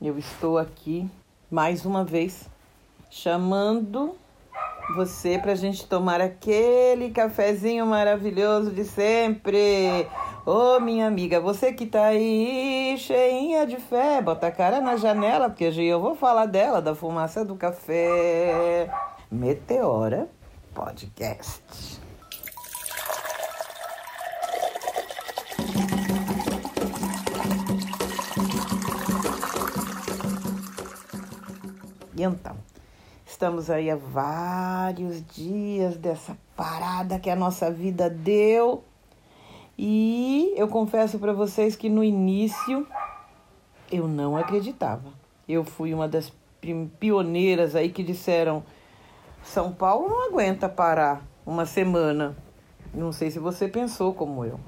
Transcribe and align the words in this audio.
eu 0.00 0.18
estou 0.18 0.58
aqui 0.58 1.08
mais 1.50 1.86
uma 1.86 2.04
vez 2.04 2.48
chamando 3.10 4.14
você 4.94 5.38
para 5.38 5.52
a 5.52 5.56
gente 5.56 5.86
tomar 5.86 6.20
aquele 6.20 7.10
cafezinho 7.10 7.86
maravilhoso 7.86 8.70
de 8.70 8.84
sempre. 8.84 10.06
Ô, 10.44 10.76
oh, 10.76 10.80
minha 10.80 11.06
amiga, 11.06 11.40
você 11.40 11.72
que 11.72 11.86
tá 11.86 12.06
aí 12.06 12.94
cheinha 12.98 13.66
de 13.66 13.76
fé, 13.78 14.20
bota 14.20 14.46
a 14.46 14.52
cara 14.52 14.80
na 14.80 14.96
janela, 14.96 15.48
porque 15.48 15.64
eu 15.64 16.00
vou 16.00 16.14
falar 16.14 16.46
dela, 16.46 16.80
da 16.80 16.94
fumaça 16.94 17.44
do 17.44 17.56
café. 17.56 18.88
Meteora 19.30 20.28
Podcast. 20.72 22.05
E 32.16 32.22
então, 32.22 32.56
estamos 33.26 33.68
aí 33.68 33.90
há 33.90 33.96
vários 33.96 35.22
dias 35.26 35.98
dessa 35.98 36.34
parada 36.56 37.18
que 37.18 37.28
a 37.28 37.36
nossa 37.36 37.70
vida 37.70 38.08
deu. 38.08 38.82
E 39.76 40.54
eu 40.56 40.66
confesso 40.66 41.18
para 41.18 41.34
vocês 41.34 41.76
que 41.76 41.90
no 41.90 42.02
início 42.02 42.86
eu 43.92 44.08
não 44.08 44.34
acreditava. 44.34 45.12
Eu 45.46 45.62
fui 45.62 45.92
uma 45.92 46.08
das 46.08 46.32
pioneiras 46.98 47.76
aí 47.76 47.90
que 47.90 48.02
disseram: 48.02 48.64
São 49.44 49.70
Paulo 49.70 50.08
não 50.08 50.26
aguenta 50.26 50.70
parar 50.70 51.22
uma 51.44 51.66
semana. 51.66 52.34
Não 52.94 53.12
sei 53.12 53.30
se 53.30 53.38
você 53.38 53.68
pensou 53.68 54.14
como 54.14 54.42
eu. 54.42 54.58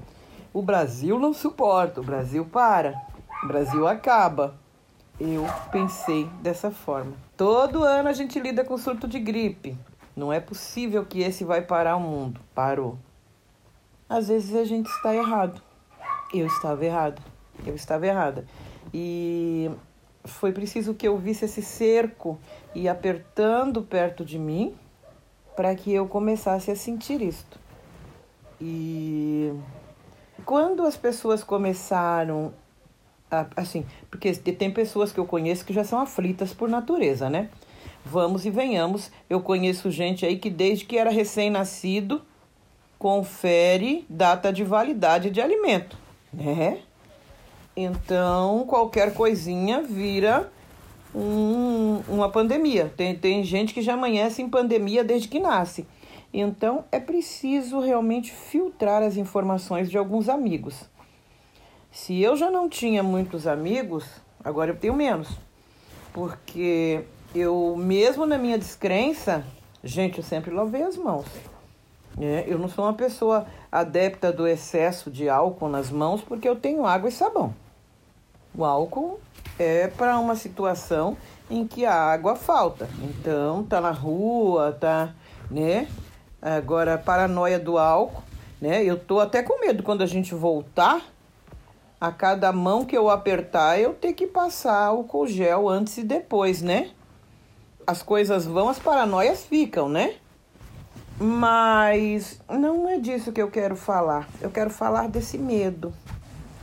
O 0.53 0.61
Brasil 0.61 1.17
não 1.17 1.33
suporta, 1.33 1.99
o 1.99 2.03
Brasil 2.03 2.45
para, 2.45 2.93
o 3.43 3.47
Brasil 3.47 3.87
acaba. 3.87 4.58
Eu 5.19 5.45
pensei 5.69 6.25
dessa 6.41 6.71
forma. 6.71 7.13
Todo 7.35 7.83
ano 7.83 8.07
a 8.07 8.13
gente 8.13 8.39
lida 8.39 8.63
com 8.63 8.77
surto 8.77 9.05
de 9.05 9.19
gripe. 9.19 9.77
Não 10.15 10.31
é 10.31 10.39
possível 10.39 11.05
que 11.05 11.19
esse 11.21 11.43
vai 11.43 11.61
parar 11.61 11.97
o 11.97 11.99
mundo. 11.99 12.39
Parou. 12.55 12.97
Às 14.07 14.29
vezes 14.29 14.55
a 14.55 14.63
gente 14.63 14.87
está 14.87 15.13
errado. 15.13 15.61
Eu 16.33 16.47
estava 16.47 16.85
errada. 16.85 17.21
Eu 17.65 17.75
estava 17.75 18.07
errada. 18.07 18.45
E 18.93 19.69
foi 20.23 20.53
preciso 20.53 20.93
que 20.93 21.07
eu 21.07 21.17
visse 21.17 21.45
esse 21.45 21.61
cerco 21.61 22.39
e 22.73 22.87
apertando 22.87 23.81
perto 23.81 24.23
de 24.23 24.39
mim 24.39 24.73
para 25.55 25.75
que 25.75 25.93
eu 25.93 26.07
começasse 26.07 26.71
a 26.71 26.75
sentir 26.75 27.21
isto. 27.21 27.59
E 28.61 29.53
quando 30.45 30.83
as 30.83 30.95
pessoas 30.95 31.43
começaram 31.43 32.53
assim, 33.55 33.85
porque 34.09 34.31
tem 34.33 34.71
pessoas 34.71 35.11
que 35.11 35.19
eu 35.19 35.25
conheço 35.25 35.65
que 35.65 35.73
já 35.73 35.83
são 35.83 35.99
aflitas 35.99 36.53
por 36.53 36.69
natureza, 36.69 37.29
né? 37.29 37.49
Vamos 38.05 38.45
e 38.45 38.49
venhamos. 38.49 39.11
Eu 39.29 39.41
conheço 39.41 39.91
gente 39.91 40.25
aí 40.25 40.37
que 40.37 40.49
desde 40.49 40.85
que 40.85 40.97
era 40.97 41.09
recém-nascido 41.09 42.21
confere 42.97 44.05
data 44.09 44.51
de 44.51 44.63
validade 44.63 45.29
de 45.29 45.39
alimento, 45.39 45.97
né? 46.33 46.79
Então, 47.75 48.65
qualquer 48.67 49.13
coisinha 49.13 49.81
vira 49.81 50.51
um, 51.15 52.01
uma 52.07 52.29
pandemia. 52.29 52.91
Tem, 52.97 53.15
tem 53.15 53.43
gente 53.43 53.73
que 53.73 53.81
já 53.81 53.93
amanhece 53.93 54.41
em 54.41 54.49
pandemia 54.49 55.03
desde 55.03 55.27
que 55.27 55.39
nasce. 55.39 55.87
Então, 56.33 56.83
é 56.91 56.99
preciso 56.99 57.79
realmente 57.79 58.31
filtrar 58.31 59.01
as 59.01 59.17
informações 59.17 59.89
de 59.89 59.97
alguns 59.97 60.29
amigos. 60.29 60.89
Se 61.91 62.21
eu 62.21 62.37
já 62.37 62.51
não 62.51 62.69
tinha 62.69 63.01
muitos 63.01 63.47
amigos, 63.47 64.05
agora 64.43 64.71
eu 64.71 64.77
tenho 64.77 64.93
menos. 64.93 65.27
Porque 66.13 67.03
eu, 67.33 67.75
mesmo 67.75 68.25
na 68.25 68.37
minha 68.37 68.57
descrença, 68.57 69.43
gente, 69.83 70.19
eu 70.19 70.23
sempre 70.23 70.53
lavei 70.53 70.83
as 70.83 70.95
mãos. 70.95 71.25
É, 72.19 72.45
eu 72.47 72.57
não 72.57 72.67
sou 72.67 72.85
uma 72.85 72.93
pessoa 72.93 73.45
adepta 73.71 74.31
do 74.31 74.47
excesso 74.47 75.09
de 75.09 75.29
álcool 75.29 75.69
nas 75.69 75.89
mãos 75.89 76.21
porque 76.21 76.47
eu 76.47 76.55
tenho 76.55 76.85
água 76.85 77.09
e 77.09 77.11
sabão. 77.11 77.53
O 78.53 78.65
álcool 78.65 79.19
é 79.57 79.87
para 79.87 80.17
uma 80.19 80.35
situação 80.35 81.15
em 81.49 81.65
que 81.65 81.85
a 81.85 81.93
água 81.93 82.35
falta. 82.35 82.89
Então, 83.01 83.63
tá 83.63 83.79
na 83.79 83.91
rua, 83.91 84.75
tá, 84.79 85.13
né? 85.49 85.87
Agora, 86.41 86.97
paranoia 86.97 87.59
do 87.59 87.77
álcool, 87.77 88.23
né? 88.61 88.83
Eu 88.83 88.97
tô 88.97 89.19
até 89.19 89.41
com 89.41 89.59
medo 89.59 89.83
quando 89.83 90.01
a 90.01 90.05
gente 90.05 90.33
voltar 90.35 91.01
a 91.99 92.11
cada 92.11 92.51
mão 92.53 92.85
que 92.85 92.97
eu 92.97 93.09
apertar, 93.09 93.79
eu 93.79 93.93
ter 93.93 94.13
que 94.13 94.25
passar 94.25 94.93
o 94.93 95.27
gel 95.27 95.67
antes 95.67 95.97
e 95.97 96.03
depois, 96.03 96.61
né? 96.61 96.91
As 97.85 98.01
coisas 98.01 98.45
vão, 98.45 98.69
as 98.69 98.79
paranoias 98.79 99.43
ficam, 99.43 99.89
né? 99.89 100.15
Mas 101.19 102.39
não 102.47 102.87
é 102.87 102.97
disso 102.97 103.33
que 103.33 103.41
eu 103.41 103.51
quero 103.51 103.75
falar. 103.75 104.29
Eu 104.39 104.49
quero 104.49 104.69
falar 104.69 105.09
desse 105.09 105.37
medo. 105.37 105.93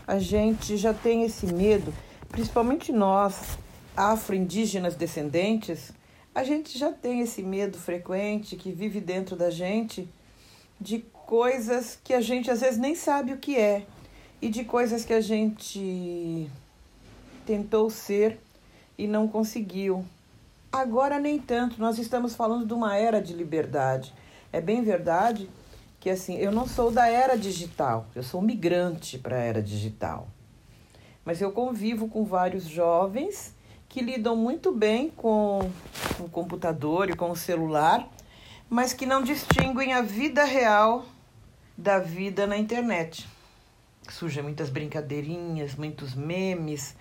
A 0.06 0.18
gente 0.18 0.76
já 0.78 0.94
tem 0.94 1.24
esse 1.24 1.52
medo, 1.52 1.92
principalmente 2.30 2.90
nós, 2.90 3.58
afro-indígenas 3.94 4.94
descendentes, 4.94 5.92
a 6.34 6.44
gente 6.44 6.78
já 6.78 6.92
tem 6.92 7.20
esse 7.20 7.42
medo 7.42 7.76
frequente 7.76 8.56
que 8.56 8.70
vive 8.70 9.00
dentro 9.00 9.36
da 9.36 9.50
gente 9.50 10.08
de 10.80 11.00
coisas 11.12 11.98
que 12.02 12.14
a 12.14 12.20
gente 12.20 12.50
às 12.50 12.60
vezes 12.60 12.78
nem 12.78 12.94
sabe 12.94 13.32
o 13.32 13.38
que 13.38 13.58
é 13.58 13.84
e 14.40 14.48
de 14.48 14.64
coisas 14.64 15.04
que 15.04 15.12
a 15.12 15.20
gente 15.20 16.48
tentou 17.46 17.88
ser 17.88 18.38
e 18.98 19.06
não 19.06 19.28
conseguiu. 19.28 20.04
Agora 20.70 21.18
nem 21.18 21.38
tanto, 21.38 21.80
nós 21.80 21.98
estamos 21.98 22.34
falando 22.34 22.66
de 22.66 22.74
uma 22.74 22.96
era 22.96 23.20
de 23.20 23.32
liberdade. 23.32 24.12
É 24.52 24.60
bem 24.60 24.82
verdade 24.82 25.48
que 25.98 26.10
assim, 26.10 26.36
eu 26.36 26.52
não 26.52 26.66
sou 26.66 26.90
da 26.90 27.08
era 27.08 27.36
digital, 27.36 28.06
eu 28.14 28.22
sou 28.22 28.42
migrante 28.42 29.18
para 29.18 29.36
a 29.36 29.40
era 29.40 29.62
digital. 29.62 30.28
Mas 31.24 31.40
eu 31.40 31.50
convivo 31.50 32.08
com 32.08 32.24
vários 32.24 32.64
jovens 32.64 33.54
que 33.88 34.00
lidam 34.00 34.36
muito 34.36 34.70
bem 34.70 35.10
com 35.10 35.70
o 36.20 36.28
computador 36.28 37.08
e 37.08 37.16
com 37.16 37.30
o 37.30 37.36
celular, 37.36 38.06
mas 38.68 38.92
que 38.92 39.06
não 39.06 39.22
distinguem 39.22 39.94
a 39.94 40.02
vida 40.02 40.44
real 40.44 41.06
da 41.76 41.98
vida 41.98 42.46
na 42.46 42.56
internet 42.56 43.26
surgem 44.12 44.42
muitas 44.42 44.70
brincadeirinhas, 44.70 45.74
muitos 45.74 46.14
memes, 46.14 46.94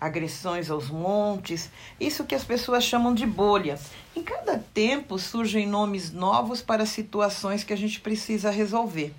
agressões 0.00 0.68
aos 0.68 0.90
montes, 0.90 1.70
isso 2.00 2.24
que 2.24 2.34
as 2.34 2.42
pessoas 2.42 2.82
chamam 2.82 3.14
de 3.14 3.24
bolha. 3.24 3.78
Em 4.16 4.22
cada 4.22 4.58
tempo 4.58 5.18
surgem 5.18 5.66
nomes 5.66 6.12
novos 6.12 6.60
para 6.60 6.84
situações 6.84 7.62
que 7.62 7.72
a 7.72 7.76
gente 7.76 8.00
precisa 8.00 8.50
resolver. 8.50 9.14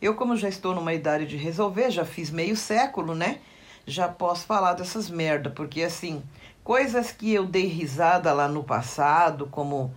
Eu, 0.00 0.16
como 0.16 0.36
já 0.36 0.48
estou 0.48 0.74
numa 0.74 0.92
idade 0.92 1.26
de 1.26 1.36
resolver, 1.36 1.92
já 1.92 2.04
fiz 2.04 2.28
meio 2.28 2.56
século, 2.56 3.14
né? 3.14 3.38
Já 3.86 4.08
posso 4.08 4.46
falar 4.46 4.74
dessas 4.74 5.08
merda, 5.08 5.48
porque 5.48 5.82
assim, 5.82 6.20
coisas 6.64 7.12
que 7.12 7.32
eu 7.32 7.46
dei 7.46 7.66
risada 7.66 8.32
lá 8.32 8.48
no 8.48 8.64
passado, 8.64 9.46
como 9.48 9.94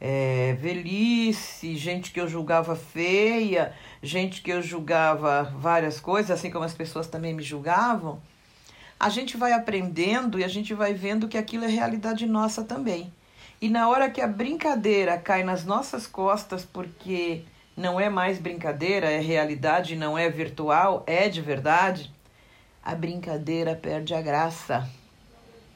é, 0.00 0.56
velhice, 0.60 1.76
gente 1.76 2.12
que 2.12 2.20
eu 2.20 2.28
julgava 2.28 2.76
feia, 2.76 3.72
gente 4.02 4.42
que 4.42 4.50
eu 4.50 4.62
julgava 4.62 5.44
várias 5.58 5.98
coisas, 5.98 6.30
assim 6.30 6.50
como 6.50 6.64
as 6.64 6.74
pessoas 6.74 7.06
também 7.06 7.34
me 7.34 7.42
julgavam, 7.42 8.20
a 8.98 9.08
gente 9.08 9.36
vai 9.36 9.52
aprendendo 9.52 10.38
e 10.38 10.44
a 10.44 10.48
gente 10.48 10.74
vai 10.74 10.92
vendo 10.92 11.28
que 11.28 11.38
aquilo 11.38 11.64
é 11.64 11.68
realidade 11.68 12.26
nossa 12.26 12.64
também. 12.64 13.12
E 13.60 13.68
na 13.68 13.88
hora 13.88 14.08
que 14.10 14.20
a 14.20 14.26
brincadeira 14.26 15.18
cai 15.18 15.42
nas 15.42 15.64
nossas 15.64 16.06
costas, 16.06 16.64
porque 16.64 17.42
não 17.76 17.98
é 17.98 18.08
mais 18.08 18.38
brincadeira, 18.38 19.10
é 19.10 19.20
realidade, 19.20 19.96
não 19.96 20.16
é 20.16 20.28
virtual, 20.28 21.02
é 21.06 21.28
de 21.28 21.40
verdade, 21.40 22.12
a 22.84 22.94
brincadeira 22.94 23.74
perde 23.74 24.14
a 24.14 24.22
graça. 24.22 24.88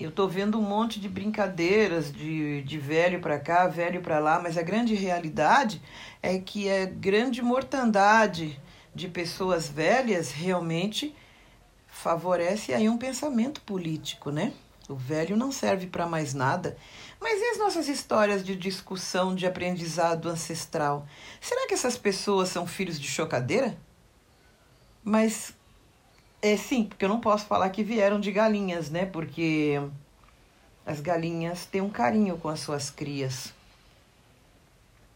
Eu 0.02 0.10
tô 0.10 0.26
vendo 0.26 0.58
um 0.58 0.62
monte 0.62 0.98
de 0.98 1.08
brincadeiras 1.08 2.12
de, 2.12 2.62
de 2.62 2.76
velho 2.76 3.20
para 3.20 3.38
cá, 3.38 3.68
velho 3.68 4.02
para 4.02 4.18
lá, 4.18 4.40
mas 4.40 4.58
a 4.58 4.62
grande 4.62 4.94
realidade 4.94 5.80
é 6.20 6.38
que 6.40 6.68
a 6.68 6.86
grande 6.86 7.40
mortandade 7.40 8.60
de 8.92 9.06
pessoas 9.06 9.68
velhas 9.68 10.32
realmente 10.32 11.14
favorece 11.86 12.74
aí 12.74 12.88
um 12.88 12.98
pensamento 12.98 13.60
político, 13.60 14.32
né? 14.32 14.52
O 14.88 14.96
velho 14.96 15.36
não 15.36 15.52
serve 15.52 15.86
para 15.86 16.04
mais 16.04 16.34
nada. 16.34 16.76
Mas 17.20 17.40
e 17.40 17.50
as 17.50 17.58
nossas 17.58 17.86
histórias 17.86 18.44
de 18.44 18.56
discussão, 18.56 19.36
de 19.36 19.46
aprendizado 19.46 20.28
ancestral? 20.28 21.06
Será 21.40 21.68
que 21.68 21.74
essas 21.74 21.96
pessoas 21.96 22.48
são 22.48 22.66
filhos 22.66 22.98
de 22.98 23.06
chocadeira? 23.06 23.78
Mas 25.04 25.54
é 26.42 26.56
sim, 26.56 26.84
porque 26.84 27.04
eu 27.04 27.08
não 27.08 27.20
posso 27.20 27.46
falar 27.46 27.70
que 27.70 27.84
vieram 27.84 28.18
de 28.18 28.32
galinhas, 28.32 28.90
né? 28.90 29.06
Porque 29.06 29.80
as 30.84 31.00
galinhas 31.00 31.64
têm 31.64 31.80
um 31.80 31.88
carinho 31.88 32.36
com 32.36 32.48
as 32.48 32.58
suas 32.58 32.90
crias. 32.90 33.54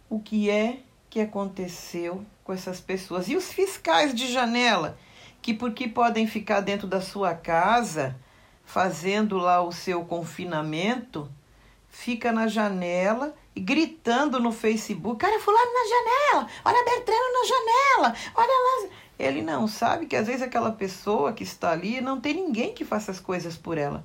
O 0.09 0.21
que 0.21 0.49
é 0.49 0.79
que 1.11 1.21
aconteceu 1.21 2.25
com 2.45 2.53
essas 2.53 2.81
pessoas? 2.81 3.29
E 3.29 3.35
os 3.35 3.53
fiscais 3.53 4.15
de 4.15 4.33
janela, 4.33 4.97
que 5.43 5.53
porque 5.53 5.89
podem 5.89 6.29
ficar 6.29 6.61
dentro 6.61 6.87
da 6.87 7.01
sua 7.01 7.35
casa, 7.35 8.17
fazendo 8.65 9.37
lá 9.37 9.61
o 9.61 9.73
seu 9.73 10.05
confinamento, 10.05 11.29
fica 11.89 12.31
na 12.31 12.47
janela 12.47 13.35
e 13.55 13.61
gritando 13.61 14.39
no 14.39 14.53
Facebook: 14.53 15.19
Cara, 15.19 15.41
fulano 15.41 15.73
na 15.73 15.89
janela, 15.89 16.51
olha 16.65 16.85
Bertrano 16.85 17.33
na 17.33 17.45
janela, 17.45 18.17
olha 18.37 18.87
lá. 18.87 19.06
Ele 19.19 19.41
não 19.41 19.67
sabe 19.67 20.07
que 20.07 20.17
às 20.17 20.27
vezes 20.27 20.43
aquela 20.43 20.73
pessoa 20.73 21.33
que 21.33 21.43
está 21.43 21.71
ali 21.71 22.01
não 22.01 22.21
tem 22.21 22.35
ninguém 22.35 22.75
que 22.75 22.85
faça 22.85 23.11
as 23.11 23.19
coisas 23.19 23.57
por 23.57 23.79
ela. 23.79 24.05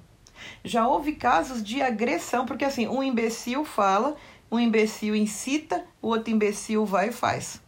Já 0.64 0.88
houve 0.88 1.14
casos 1.14 1.64
de 1.64 1.82
agressão, 1.82 2.46
porque 2.46 2.66
assim, 2.66 2.88
um 2.88 3.04
imbecil 3.04 3.66
fala, 3.66 4.16
um 4.50 4.60
imbecil 4.60 5.16
incita, 5.16 5.86
o 6.02 6.08
outro 6.08 6.32
imbecil 6.32 6.86
vai 6.86 7.10
e 7.10 7.14
faz. 7.14 7.62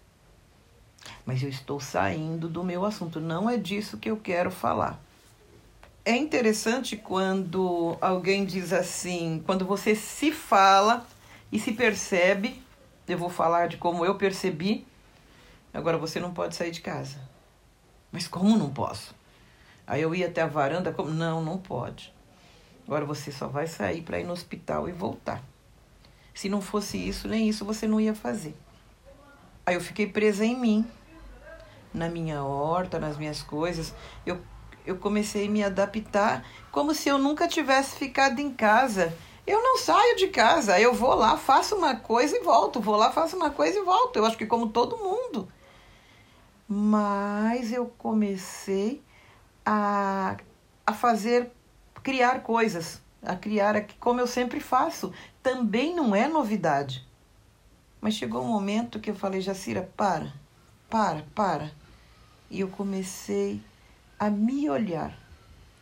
Mas 1.25 1.43
eu 1.43 1.49
estou 1.49 1.79
saindo 1.79 2.47
do 2.47 2.63
meu 2.63 2.85
assunto, 2.85 3.19
não 3.19 3.49
é 3.49 3.57
disso 3.57 3.97
que 3.97 4.09
eu 4.09 4.17
quero 4.17 4.49
falar. 4.49 5.01
É 6.05 6.15
interessante 6.15 6.97
quando 6.97 7.97
alguém 8.01 8.45
diz 8.45 8.73
assim, 8.73 9.41
quando 9.45 9.65
você 9.65 9.95
se 9.95 10.31
fala 10.31 11.05
e 11.51 11.59
se 11.59 11.71
percebe, 11.71 12.61
eu 13.07 13.17
vou 13.17 13.29
falar 13.29 13.67
de 13.67 13.77
como 13.77 14.05
eu 14.05 14.15
percebi, 14.15 14.85
agora 15.73 15.97
você 15.97 16.19
não 16.19 16.33
pode 16.33 16.55
sair 16.55 16.71
de 16.71 16.81
casa. 16.81 17.32
Mas 18.13 18.27
como 18.27 18.55
não 18.55 18.69
posso? 18.69 19.15
Aí 19.87 20.03
eu 20.03 20.13
ia 20.13 20.27
até 20.27 20.43
a 20.43 20.47
varanda, 20.47 20.93
como? 20.93 21.09
Não, 21.09 21.43
não 21.43 21.57
pode. 21.57 22.13
Agora 22.85 23.05
você 23.05 23.31
só 23.31 23.47
vai 23.47 23.65
sair 23.65 24.03
para 24.03 24.19
ir 24.19 24.23
no 24.23 24.33
hospital 24.33 24.87
e 24.87 24.91
voltar. 24.91 25.41
Se 26.31 26.47
não 26.47 26.61
fosse 26.61 26.95
isso, 26.95 27.27
nem 27.27 27.49
isso 27.49 27.65
você 27.65 27.87
não 27.87 27.99
ia 27.99 28.13
fazer. 28.13 28.55
Aí 29.65 29.73
eu 29.73 29.81
fiquei 29.81 30.05
presa 30.05 30.45
em 30.45 30.55
mim, 30.55 30.85
na 31.91 32.07
minha 32.07 32.43
horta, 32.43 32.99
nas 32.99 33.17
minhas 33.17 33.41
coisas. 33.41 33.95
Eu, 34.23 34.39
eu 34.85 34.97
comecei 34.97 35.47
a 35.47 35.49
me 35.49 35.63
adaptar 35.63 36.45
como 36.71 36.93
se 36.93 37.09
eu 37.09 37.17
nunca 37.17 37.47
tivesse 37.47 37.95
ficado 37.95 38.39
em 38.39 38.51
casa. 38.53 39.11
Eu 39.47 39.61
não 39.61 39.79
saio 39.79 40.17
de 40.17 40.27
casa, 40.27 40.79
eu 40.79 40.93
vou 40.93 41.15
lá, 41.15 41.35
faço 41.35 41.75
uma 41.75 41.95
coisa 41.95 42.37
e 42.37 42.41
volto, 42.41 42.79
vou 42.79 42.95
lá, 42.95 43.11
faço 43.11 43.35
uma 43.35 43.49
coisa 43.49 43.79
e 43.79 43.83
volto. 43.83 44.17
Eu 44.17 44.25
acho 44.25 44.37
que 44.37 44.45
como 44.45 44.69
todo 44.69 44.97
mundo. 44.97 45.47
Mas 46.67 47.71
eu 47.71 47.87
comecei 47.97 49.01
a, 49.65 50.37
a 50.85 50.93
fazer 50.93 51.51
criar 52.01 52.41
coisas, 52.41 53.01
a 53.21 53.35
criar 53.35 53.85
como 53.99 54.19
eu 54.19 54.27
sempre 54.27 54.59
faço. 54.59 55.13
Também 55.41 55.95
não 55.95 56.15
é 56.15 56.27
novidade. 56.27 57.05
Mas 58.01 58.15
chegou 58.15 58.43
um 58.43 58.47
momento 58.47 58.99
que 58.99 59.09
eu 59.09 59.15
falei, 59.15 59.39
Jacira, 59.39 59.89
para, 59.95 60.33
para, 60.89 61.23
para. 61.33 61.71
E 62.49 62.59
eu 62.59 62.67
comecei 62.67 63.61
a 64.19 64.29
me 64.29 64.69
olhar. 64.69 65.17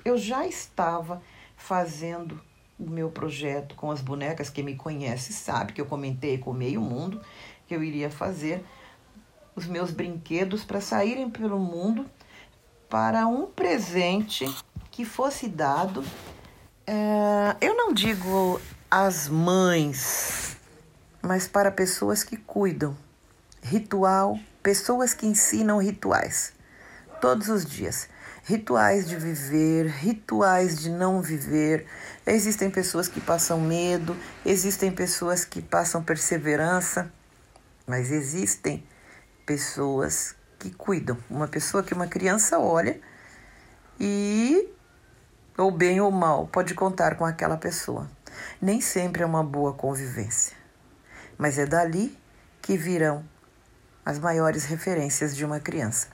Eu 0.06 0.18
já 0.18 0.46
estava 0.46 1.22
fazendo 1.56 2.42
o 2.80 2.90
meu 2.90 3.10
projeto 3.12 3.76
com 3.76 3.92
as 3.92 4.02
bonecas, 4.02 4.50
quem 4.50 4.64
me 4.64 4.76
conhece 4.76 5.32
sabe 5.32 5.74
que 5.74 5.80
eu 5.80 5.86
comentei 5.86 6.40
com 6.40 6.52
meio 6.52 6.82
mundo 6.82 7.22
que 7.68 7.76
eu 7.76 7.84
iria 7.84 8.10
fazer 8.10 8.66
os 9.62 9.68
meus 9.68 9.92
brinquedos 9.92 10.64
para 10.64 10.82
saírem 10.82 11.30
pelo 11.30 11.60
mundo 11.60 12.06
para 12.90 13.28
um 13.28 13.46
presente 13.46 14.46
que 14.90 15.06
fosse 15.06 15.48
dado, 15.48 16.04
é, 16.86 17.56
eu 17.62 17.76
não 17.76 17.94
digo 17.94 18.60
às 18.90 19.30
mães, 19.30 20.58
mas 21.22 21.48
para 21.48 21.72
pessoas 21.72 22.24
que 22.24 22.36
cuidam. 22.36 22.98
Ritual, 23.64 24.38
pessoas 24.64 25.14
que 25.14 25.28
ensinam 25.28 25.78
rituais 25.78 26.54
todos 27.22 27.48
os 27.48 27.64
dias. 27.64 28.10
Rituais 28.44 29.08
de 29.08 29.16
viver, 29.16 29.86
rituais 29.88 30.80
de 30.80 30.90
não 30.90 31.22
viver. 31.22 31.86
Existem 32.26 32.72
pessoas 32.72 33.08
que 33.08 33.22
passam 33.22 33.62
medo, 33.62 34.18
existem 34.44 34.92
pessoas 34.92 35.46
que 35.46 35.62
passam 35.62 36.04
perseverança, 36.04 37.14
mas 37.86 38.12
existem 38.12 38.84
pessoas 39.46 40.36
que 40.60 40.72
cuidam. 40.72 41.18
Uma 41.30 41.48
pessoa 41.48 41.84
que 41.84 41.94
uma 41.94 42.08
criança 42.08 42.60
olha 42.60 43.00
e, 44.00 44.70
ou 45.58 45.72
bem 45.72 46.00
ou 46.02 46.12
mal, 46.12 46.48
pode 46.48 46.74
contar 46.74 47.16
com 47.16 47.26
aquela 47.26 47.58
pessoa. 47.58 48.10
Nem 48.62 48.82
sempre 48.82 49.24
é 49.24 49.26
uma 49.26 49.44
boa 49.44 49.74
convivência, 49.74 50.56
mas 51.38 51.58
é 51.58 51.66
dali 51.66 52.18
que 52.62 52.78
virão 52.78 53.26
as 54.06 54.18
maiores 54.20 54.66
referências 54.66 55.36
de 55.36 55.46
uma 55.46 55.60
criança. 55.60 56.08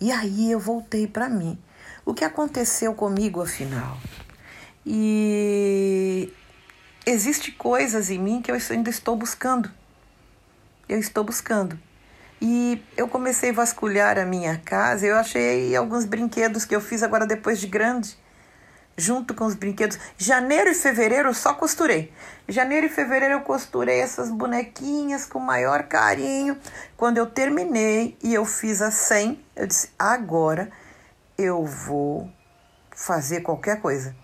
E 0.00 0.10
aí 0.10 0.50
eu 0.50 0.58
voltei 0.58 1.06
para 1.06 1.28
mim. 1.28 1.58
O 2.04 2.12
que 2.12 2.24
aconteceu 2.24 2.94
comigo 2.94 3.40
afinal? 3.40 3.96
E 4.84 6.32
existe 7.06 7.52
coisas 7.52 8.10
em 8.10 8.18
mim 8.18 8.42
que 8.42 8.50
eu 8.50 8.56
ainda 8.70 8.90
estou 8.90 9.16
buscando. 9.16 9.70
Eu 10.88 10.98
estou 10.98 11.24
buscando. 11.24 11.78
E 12.40 12.82
eu 12.96 13.08
comecei 13.08 13.50
a 13.50 13.54
vasculhar 13.54 14.18
a 14.18 14.26
minha 14.26 14.58
casa. 14.58 15.06
Eu 15.06 15.16
achei 15.16 15.74
alguns 15.74 16.04
brinquedos 16.04 16.64
que 16.64 16.74
eu 16.74 16.80
fiz 16.80 17.02
agora 17.02 17.26
depois 17.26 17.58
de 17.58 17.66
grande, 17.66 18.18
junto 18.96 19.34
com 19.34 19.46
os 19.46 19.54
brinquedos. 19.54 19.98
Janeiro 20.18 20.70
e 20.70 20.74
fevereiro 20.74 21.30
eu 21.30 21.34
só 21.34 21.54
costurei. 21.54 22.12
Janeiro 22.48 22.86
e 22.86 22.90
fevereiro 22.90 23.36
eu 23.36 23.40
costurei 23.40 24.00
essas 24.00 24.30
bonequinhas 24.30 25.24
com 25.24 25.38
maior 25.38 25.84
carinho. 25.84 26.58
Quando 26.96 27.18
eu 27.18 27.26
terminei 27.26 28.16
e 28.22 28.34
eu 28.34 28.44
fiz 28.44 28.82
a 28.82 28.90
100, 28.90 29.42
eu 29.56 29.66
disse: 29.66 29.90
agora 29.98 30.70
eu 31.38 31.64
vou 31.64 32.30
fazer 32.94 33.40
qualquer 33.40 33.80
coisa. 33.80 34.14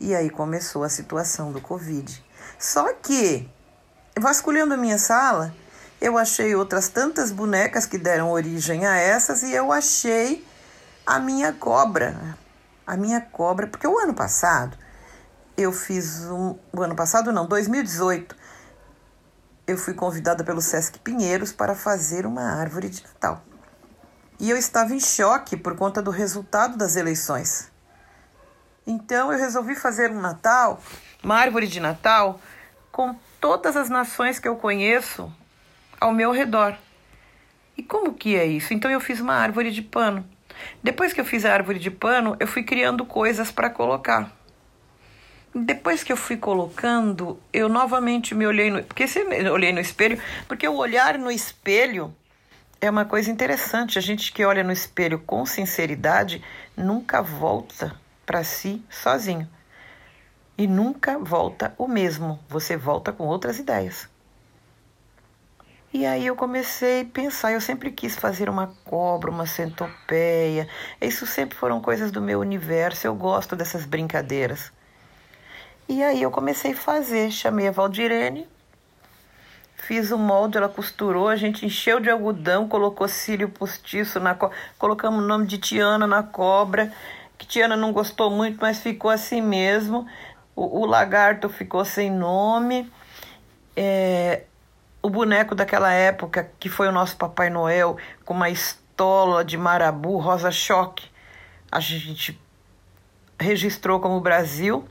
E 0.00 0.14
aí 0.14 0.30
começou 0.30 0.82
a 0.82 0.88
situação 0.88 1.52
do 1.52 1.60
Covid. 1.60 2.24
Só 2.58 2.92
que, 2.94 3.48
vasculhando 4.18 4.74
a 4.74 4.76
minha 4.76 4.98
sala, 4.98 5.54
eu 6.02 6.18
achei 6.18 6.52
outras 6.56 6.88
tantas 6.88 7.30
bonecas 7.30 7.86
que 7.86 7.96
deram 7.96 8.32
origem 8.32 8.84
a 8.84 8.96
essas 8.96 9.44
e 9.44 9.52
eu 9.52 9.70
achei 9.70 10.44
a 11.06 11.20
minha 11.20 11.52
cobra. 11.52 12.36
A 12.84 12.96
minha 12.96 13.20
cobra, 13.20 13.68
porque 13.68 13.86
o 13.86 13.96
ano 14.00 14.12
passado 14.12 14.76
eu 15.56 15.70
fiz 15.70 16.24
um. 16.24 16.58
O 16.72 16.82
ano 16.82 16.96
passado 16.96 17.30
não, 17.30 17.46
2018, 17.46 18.34
eu 19.64 19.78
fui 19.78 19.94
convidada 19.94 20.42
pelo 20.42 20.60
Sesc 20.60 20.98
Pinheiros 20.98 21.52
para 21.52 21.72
fazer 21.72 22.26
uma 22.26 22.42
árvore 22.42 22.88
de 22.88 23.04
Natal. 23.04 23.40
E 24.40 24.50
eu 24.50 24.56
estava 24.56 24.92
em 24.92 25.00
choque 25.00 25.56
por 25.56 25.76
conta 25.76 26.02
do 26.02 26.10
resultado 26.10 26.76
das 26.76 26.96
eleições. 26.96 27.70
Então 28.84 29.32
eu 29.32 29.38
resolvi 29.38 29.76
fazer 29.76 30.10
um 30.10 30.20
Natal, 30.20 30.80
uma 31.22 31.36
árvore 31.36 31.68
de 31.68 31.78
Natal, 31.78 32.40
com 32.90 33.14
todas 33.40 33.76
as 33.76 33.88
nações 33.88 34.40
que 34.40 34.48
eu 34.48 34.56
conheço 34.56 35.32
ao 36.02 36.12
meu 36.12 36.32
redor. 36.32 36.76
E 37.76 37.82
como 37.82 38.12
que 38.12 38.36
é 38.36 38.44
isso? 38.44 38.74
Então 38.74 38.90
eu 38.90 39.00
fiz 39.00 39.20
uma 39.20 39.34
árvore 39.34 39.70
de 39.70 39.82
pano. 39.82 40.26
Depois 40.82 41.12
que 41.12 41.20
eu 41.20 41.24
fiz 41.24 41.44
a 41.44 41.52
árvore 41.52 41.78
de 41.78 41.90
pano, 41.90 42.36
eu 42.40 42.46
fui 42.46 42.62
criando 42.62 43.04
coisas 43.04 43.50
para 43.50 43.70
colocar. 43.70 44.30
Depois 45.54 46.02
que 46.02 46.12
eu 46.12 46.16
fui 46.16 46.36
colocando, 46.36 47.38
eu 47.52 47.68
novamente 47.68 48.34
me 48.34 48.46
olhei 48.46 48.70
no, 48.70 48.82
porque 48.82 49.06
se 49.06 49.20
eu 49.20 49.52
olhei 49.52 49.72
no 49.72 49.80
espelho, 49.80 50.20
porque 50.48 50.66
o 50.66 50.76
olhar 50.76 51.18
no 51.18 51.30
espelho 51.30 52.14
é 52.80 52.90
uma 52.90 53.04
coisa 53.04 53.30
interessante. 53.30 53.98
A 53.98 54.02
gente 54.02 54.32
que 54.32 54.44
olha 54.44 54.64
no 54.64 54.72
espelho 54.72 55.18
com 55.20 55.46
sinceridade 55.46 56.42
nunca 56.76 57.22
volta 57.22 57.94
para 58.26 58.42
si 58.42 58.82
sozinho. 58.90 59.48
E 60.58 60.66
nunca 60.66 61.18
volta 61.18 61.74
o 61.78 61.86
mesmo. 61.86 62.40
Você 62.48 62.76
volta 62.76 63.12
com 63.12 63.24
outras 63.24 63.58
ideias. 63.58 64.11
E 65.94 66.06
aí 66.06 66.26
eu 66.26 66.34
comecei 66.34 67.02
a 67.02 67.04
pensar, 67.04 67.52
eu 67.52 67.60
sempre 67.60 67.90
quis 67.90 68.16
fazer 68.16 68.48
uma 68.48 68.72
cobra, 68.82 69.30
uma 69.30 69.44
centopeia. 69.44 70.66
Isso 70.98 71.26
sempre 71.26 71.56
foram 71.56 71.82
coisas 71.82 72.10
do 72.10 72.22
meu 72.22 72.40
universo, 72.40 73.06
eu 73.06 73.14
gosto 73.14 73.54
dessas 73.54 73.84
brincadeiras. 73.84 74.72
E 75.86 76.02
aí 76.02 76.22
eu 76.22 76.30
comecei 76.30 76.72
a 76.72 76.76
fazer, 76.76 77.30
chamei 77.30 77.68
a 77.68 77.70
Valdirene, 77.70 78.48
fiz 79.76 80.10
o 80.10 80.16
molde, 80.16 80.56
ela 80.56 80.68
costurou, 80.68 81.28
a 81.28 81.36
gente 81.36 81.66
encheu 81.66 82.00
de 82.00 82.08
algodão, 82.08 82.66
colocou 82.66 83.06
cílio 83.06 83.50
postiço 83.50 84.18
na 84.18 84.34
co... 84.34 84.50
colocamos 84.78 85.22
o 85.22 85.26
nome 85.26 85.46
de 85.46 85.58
Tiana 85.58 86.06
na 86.06 86.22
cobra, 86.22 86.90
que 87.36 87.46
Tiana 87.46 87.76
não 87.76 87.92
gostou 87.92 88.30
muito, 88.30 88.58
mas 88.58 88.80
ficou 88.80 89.10
assim 89.10 89.42
mesmo. 89.42 90.06
O, 90.56 90.80
o 90.80 90.86
lagarto 90.86 91.50
ficou 91.50 91.84
sem 91.84 92.10
nome. 92.10 92.90
É, 93.76 94.44
o 95.02 95.10
boneco 95.10 95.54
daquela 95.54 95.92
época, 95.92 96.50
que 96.60 96.68
foi 96.68 96.88
o 96.88 96.92
nosso 96.92 97.16
Papai 97.16 97.50
Noel, 97.50 97.96
com 98.24 98.32
uma 98.32 98.48
estola 98.48 99.44
de 99.44 99.58
marabu, 99.58 100.16
rosa 100.18 100.50
choque, 100.50 101.10
a 101.70 101.80
gente 101.80 102.40
registrou 103.38 103.98
como 103.98 104.20
Brasil. 104.20 104.86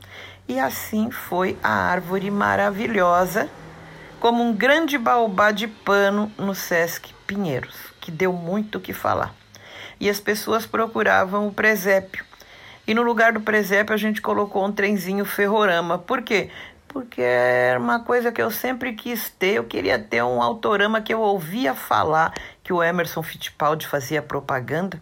E 0.46 0.58
assim 0.58 1.10
foi 1.10 1.56
a 1.62 1.70
árvore 1.70 2.30
maravilhosa, 2.30 3.48
como 4.20 4.42
um 4.42 4.54
grande 4.54 4.98
baobá 4.98 5.50
de 5.50 5.66
pano 5.66 6.30
no 6.36 6.54
Sesc 6.54 7.14
Pinheiros, 7.26 7.76
que 8.00 8.10
deu 8.10 8.32
muito 8.32 8.76
o 8.76 8.80
que 8.80 8.92
falar. 8.92 9.34
E 9.98 10.10
as 10.10 10.20
pessoas 10.20 10.66
procuravam 10.66 11.46
o 11.46 11.54
presépio. 11.54 12.24
E 12.86 12.92
no 12.92 13.02
lugar 13.02 13.32
do 13.32 13.40
presépio 13.40 13.94
a 13.94 13.96
gente 13.96 14.20
colocou 14.20 14.66
um 14.66 14.72
trenzinho 14.72 15.24
ferrorama. 15.24 15.96
Por 15.98 16.22
quê? 16.22 16.50
Porque 16.92 17.22
era 17.22 17.80
uma 17.80 18.00
coisa 18.00 18.30
que 18.30 18.42
eu 18.42 18.50
sempre 18.50 18.92
quis 18.92 19.30
ter. 19.30 19.54
Eu 19.54 19.64
queria 19.64 19.98
ter 19.98 20.22
um 20.22 20.42
autorama 20.42 21.00
que 21.00 21.12
eu 21.12 21.20
ouvia 21.20 21.74
falar 21.74 22.34
que 22.62 22.72
o 22.72 22.82
Emerson 22.82 23.22
Fittipaldi 23.22 23.86
fazia 23.86 24.20
propaganda. 24.20 25.00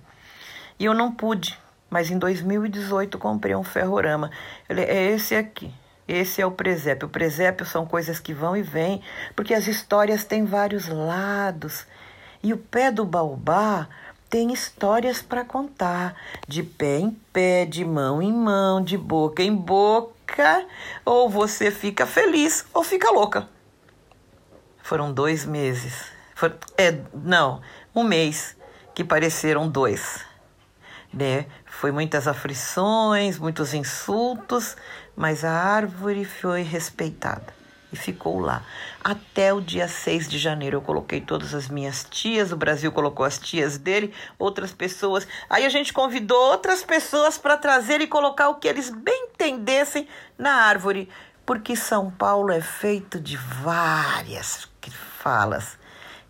E 0.79 0.85
eu 0.85 0.95
não 0.95 1.11
pude. 1.11 1.59
Mas 1.91 2.11
em 2.11 2.19
2018 2.19 3.19
comprei 3.19 3.55
um 3.55 3.65
ferrorama. 3.65 4.31
Ele 4.69 4.83
é 4.83 5.11
esse 5.11 5.35
aqui. 5.35 5.73
Esse 6.07 6.41
é 6.41 6.47
o 6.47 6.51
presépio. 6.51 7.07
O 7.07 7.11
presépio 7.11 7.67
são 7.67 7.87
coisas 7.87 8.19
que 8.19 8.35
vão 8.35 8.57
e 8.57 8.63
vêm, 8.63 9.01
porque 9.37 9.55
as 9.55 9.69
histórias 9.69 10.25
têm 10.25 10.45
vários 10.45 10.89
lados. 10.89 11.87
E 12.43 12.53
o 12.53 12.59
pé 12.59 12.91
do 12.91 13.05
baobá 13.05 13.89
tem 14.29 14.53
histórias 14.53 15.21
para 15.21 15.45
contar, 15.45 16.15
de 16.47 16.63
pé 16.63 16.99
em 16.99 17.11
pé, 17.33 17.65
de 17.65 17.85
mão 17.85 18.23
em 18.23 18.33
mão, 18.33 18.83
de 18.83 18.97
boca 18.97 19.43
em 19.43 19.55
boca, 19.55 20.20
ou 21.05 21.29
você 21.29 21.71
fica 21.71 22.07
feliz 22.07 22.65
ou 22.73 22.83
fica 22.83 23.11
louca. 23.11 23.49
Foram 24.83 25.13
dois 25.13 25.45
meses. 25.45 26.07
For, 26.35 26.57
é, 26.77 27.01
não, 27.15 27.61
um 27.95 28.03
mês 28.03 28.57
que 28.95 29.05
pareceram 29.05 29.69
dois. 29.69 30.25
Né? 31.13 31.47
Foi 31.65 31.91
muitas 31.91 32.29
aflições, 32.29 33.39
muitos 33.39 33.75
insultos, 33.75 34.77
mas 35.17 35.45
a 35.45 35.53
árvore 35.53 36.25
foi 36.25 36.63
respeitada 36.63 37.61
e 37.93 37.97
ficou 37.97 38.39
lá. 38.39 38.63
Até 39.03 39.53
o 39.53 39.61
dia 39.61 39.89
6 39.89 40.29
de 40.29 40.39
janeiro 40.39 40.77
eu 40.77 40.83
coloquei 40.83 41.21
todas 41.21 41.55
as 41.55 41.69
minhas 41.69 42.07
tias, 42.09 42.53
o 42.53 42.57
Brasil 42.57 42.93
colocou 42.93 43.25
as 43.25 43.39
tias 43.39 43.79
dele, 43.79 44.15
outras 44.39 44.73
pessoas. 44.73 45.27
Aí 45.49 45.65
a 45.65 45.69
gente 45.69 45.93
convidou 45.93 46.39
outras 46.51 46.83
pessoas 46.83 47.37
para 47.39 47.57
trazer 47.57 48.01
e 48.01 48.07
colocar 48.07 48.49
o 48.49 48.57
que 48.57 48.69
eles 48.69 48.91
bem 48.91 49.30
entendessem 49.41 50.07
na 50.37 50.53
árvore, 50.53 51.09
porque 51.47 51.75
São 51.75 52.11
Paulo 52.11 52.53
é 52.53 52.61
feito 52.61 53.19
de 53.19 53.37
várias 53.37 54.69
falas 55.19 55.79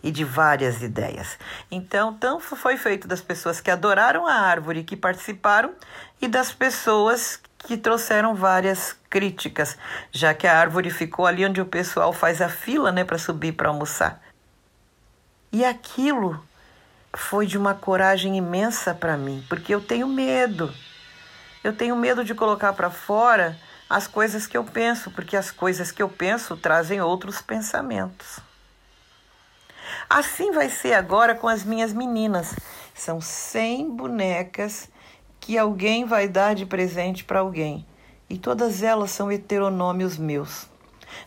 e 0.02 0.10
de 0.10 0.24
várias 0.24 0.82
ideias. 0.82 1.38
Então, 1.70 2.14
tanto 2.14 2.56
foi 2.56 2.76
feito 2.76 3.06
das 3.06 3.20
pessoas 3.20 3.60
que 3.60 3.70
adoraram 3.70 4.26
a 4.26 4.34
árvore, 4.34 4.84
que 4.84 4.96
participaram, 4.96 5.72
e 6.20 6.28
das 6.28 6.52
pessoas 6.52 7.40
que 7.58 7.76
trouxeram 7.76 8.34
várias 8.34 8.96
críticas, 9.08 9.76
já 10.10 10.32
que 10.32 10.46
a 10.46 10.58
árvore 10.58 10.90
ficou 10.90 11.26
ali 11.26 11.44
onde 11.44 11.60
o 11.60 11.66
pessoal 11.66 12.12
faz 12.12 12.40
a 12.40 12.48
fila, 12.48 12.90
né, 12.90 13.04
para 13.04 13.18
subir 13.18 13.52
para 13.52 13.68
almoçar. 13.68 14.22
E 15.52 15.64
aquilo 15.64 16.42
foi 17.14 17.46
de 17.46 17.58
uma 17.58 17.74
coragem 17.74 18.36
imensa 18.36 18.94
para 18.94 19.16
mim, 19.16 19.44
porque 19.48 19.74
eu 19.74 19.80
tenho 19.80 20.06
medo. 20.06 20.72
Eu 21.62 21.76
tenho 21.76 21.94
medo 21.94 22.24
de 22.24 22.34
colocar 22.34 22.72
para 22.72 22.90
fora 22.90 23.58
as 23.88 24.06
coisas 24.06 24.46
que 24.46 24.56
eu 24.56 24.64
penso, 24.64 25.10
porque 25.10 25.36
as 25.36 25.50
coisas 25.50 25.90
que 25.90 26.02
eu 26.02 26.08
penso 26.08 26.56
trazem 26.56 27.00
outros 27.00 27.42
pensamentos. 27.42 28.40
Assim 30.08 30.52
vai 30.52 30.70
ser 30.70 30.94
agora 30.94 31.34
com 31.34 31.48
as 31.48 31.64
minhas 31.64 31.92
meninas. 31.92 32.54
São 32.94 33.20
100 33.20 33.90
bonecas 33.90 34.88
que 35.38 35.58
alguém 35.58 36.04
vai 36.04 36.28
dar 36.28 36.54
de 36.54 36.64
presente 36.64 37.24
para 37.24 37.40
alguém. 37.40 37.86
E 38.28 38.38
todas 38.38 38.82
elas 38.82 39.10
são 39.10 39.30
heteronômios 39.30 40.16
meus. 40.16 40.66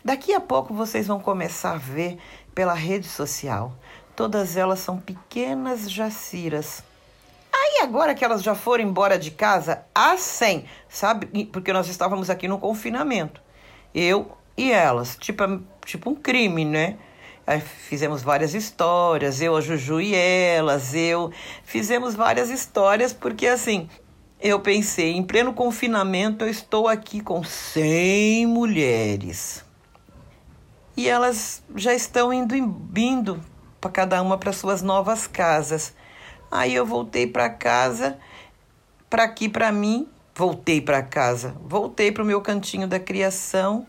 Daqui 0.04 0.34
a 0.34 0.40
pouco 0.40 0.74
vocês 0.74 1.08
vão 1.08 1.20
começar 1.20 1.74
a 1.74 1.78
ver 1.78 2.18
pela 2.56 2.74
rede 2.74 3.08
social. 3.08 3.74
Todas 4.16 4.56
elas 4.56 4.80
são 4.80 4.98
pequenas 4.98 5.92
jaciras. 5.92 6.84
Aí 7.64 7.82
agora 7.82 8.14
que 8.14 8.26
elas 8.26 8.44
já 8.44 8.54
foram 8.54 8.84
embora 8.84 9.18
de 9.18 9.32
casa, 9.32 9.86
a 9.96 10.18
100, 10.18 10.66
sabe? 10.90 11.46
Porque 11.46 11.72
nós 11.72 11.88
estávamos 11.88 12.30
aqui 12.30 12.46
no 12.46 12.60
confinamento. 12.60 13.42
Eu 13.96 14.38
e 14.58 14.70
elas, 14.70 15.16
tipo, 15.16 15.44
tipo 15.86 16.10
um 16.10 16.16
crime, 16.16 16.66
né? 16.66 16.98
Aí 17.48 17.62
fizemos 17.62 18.22
várias 18.22 18.54
histórias, 18.54 19.42
eu, 19.42 19.56
a 19.56 19.62
Juju 19.62 20.02
e 20.02 20.14
elas, 20.14 20.94
eu. 20.94 21.32
Fizemos 21.64 22.16
várias 22.16 22.50
histórias, 22.50 23.14
porque 23.14 23.48
assim, 23.48 23.88
eu 24.42 24.60
pensei, 24.60 25.14
em 25.14 25.24
pleno 25.24 25.54
confinamento, 25.54 26.44
eu 26.44 26.50
estou 26.50 26.90
aqui 26.90 27.22
com 27.22 27.46
100 27.46 28.46
mulheres. 28.46 29.64
E 30.98 31.08
elas 31.08 31.64
já 31.78 31.94
estão 31.94 32.34
indo, 32.34 32.54
indo 32.54 33.42
para 33.80 33.90
cada 33.90 34.22
uma 34.22 34.38
para 34.38 34.52
suas 34.52 34.82
novas 34.82 35.28
casas. 35.28 35.94
Aí 36.56 36.76
eu 36.76 36.86
voltei 36.86 37.26
para 37.26 37.50
casa, 37.50 38.20
para 39.10 39.24
aqui 39.24 39.50
para 39.50 39.72
mim, 39.72 40.08
voltei 40.36 40.80
para 40.80 41.02
casa, 41.02 41.56
voltei 41.66 42.12
para 42.12 42.22
o 42.22 42.26
meu 42.28 42.42
cantinho 42.42 42.88
da 42.88 43.00
criação 43.00 43.88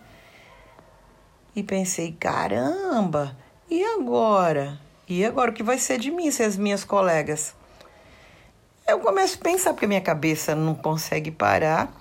e 1.55 1.63
pensei: 1.63 2.13
caramba, 2.19 3.37
e 3.71 3.85
agora? 3.85 4.81
E 5.07 5.23
agora 5.27 5.51
o 5.51 5.55
que 5.55 5.63
vai 5.63 5.77
ser 5.77 5.99
de 5.99 6.11
mim 6.11 6.31
se 6.31 6.43
as 6.43 6.57
minhas 6.57 6.85
colegas? 6.85 7.55
eu 8.89 8.99
começo 9.01 9.37
a 9.39 9.43
pensar, 9.43 9.75
porque 9.75 9.87
minha 9.87 10.01
cabeça 10.01 10.55
não 10.55 10.75
consegue 10.75 11.31
parar. 11.31 11.95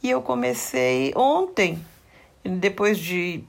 E 0.00 0.10
eu 0.10 0.22
comecei 0.22 1.12
ontem, 1.16 1.84
depois 2.44 3.00
de 3.00 3.42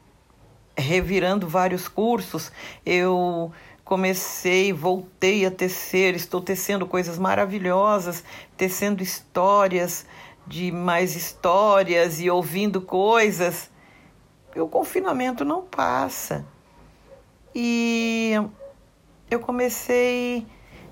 revirando 0.76 1.48
vários 1.48 1.88
cursos, 1.88 2.52
eu 2.84 3.52
comecei, 3.86 4.74
voltei 4.74 5.46
a 5.46 5.52
tecer, 5.52 6.14
estou 6.16 6.42
tecendo 6.42 6.86
coisas 6.86 7.18
maravilhosas, 7.18 8.22
tecendo 8.58 9.02
histórias 9.02 10.06
de 10.46 10.72
mais 10.72 11.16
histórias 11.16 12.20
e 12.20 12.30
ouvindo 12.30 12.82
coisas. 12.82 13.72
E 14.54 14.60
o 14.60 14.68
confinamento 14.68 15.46
não 15.46 15.62
passa. 15.62 16.46
E 17.54 18.34
eu 19.32 19.40
comecei 19.40 20.46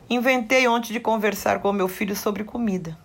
Inventei 0.10 0.68
ontem 0.68 0.94
de 0.94 1.00
conversar 1.00 1.60
com 1.60 1.72
meu 1.72 1.88
filho 1.88 2.16
sobre 2.16 2.44
comida. 2.44 2.98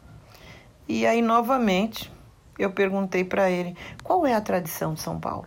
E 0.87 1.07
aí, 1.07 1.23
novamente, 1.23 2.13
eu 2.59 2.71
perguntei 2.71 3.25
para 3.25 3.51
ele: 3.51 3.77
qual 4.03 4.27
é 4.27 4.35
a 4.35 4.41
tradição 4.41 4.95
de 4.95 5.01
São 5.01 5.19
Paulo? 5.19 5.47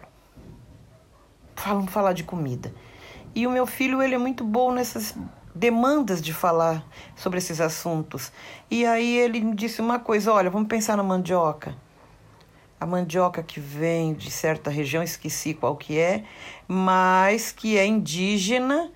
Vamos 1.64 1.92
falar 1.92 2.14
de 2.14 2.24
comida. 2.24 2.74
E 3.34 3.48
o 3.48 3.52
meu 3.52 3.66
filho, 3.66 4.02
ele 4.02 4.16
é 4.16 4.18
muito 4.18 4.44
bom 4.44 4.72
nessas 4.72 5.16
demandas 5.54 6.22
de 6.22 6.34
falar 6.34 6.86
sobre 7.16 7.40
esses 7.40 7.62
assuntos. 7.62 8.32
E 8.70 8.86
aí 8.86 9.18
ele 9.18 9.42
me 9.42 9.56
disse 9.56 9.82
uma 9.82 10.00
coisa: 10.00 10.32
olha, 10.34 10.50
vamos 10.50 10.68
pensar 10.68 10.98
na 10.98 11.04
mandioca. 11.04 11.76
A 12.80 12.86
mandioca 12.86 13.44
que 13.44 13.60
vem 13.60 14.14
de 14.14 14.32
certa 14.32 14.72
região, 14.72 15.04
esqueci 15.04 15.54
qual 15.54 15.76
que 15.76 16.00
é, 16.00 16.24
mas 16.68 17.52
que 17.52 17.78
é 17.78 17.86
indígena 17.86 18.92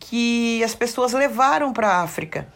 que 0.00 0.64
as 0.64 0.74
pessoas 0.74 1.12
levaram 1.12 1.72
para 1.72 1.88
a 1.88 2.02
África. 2.02 2.48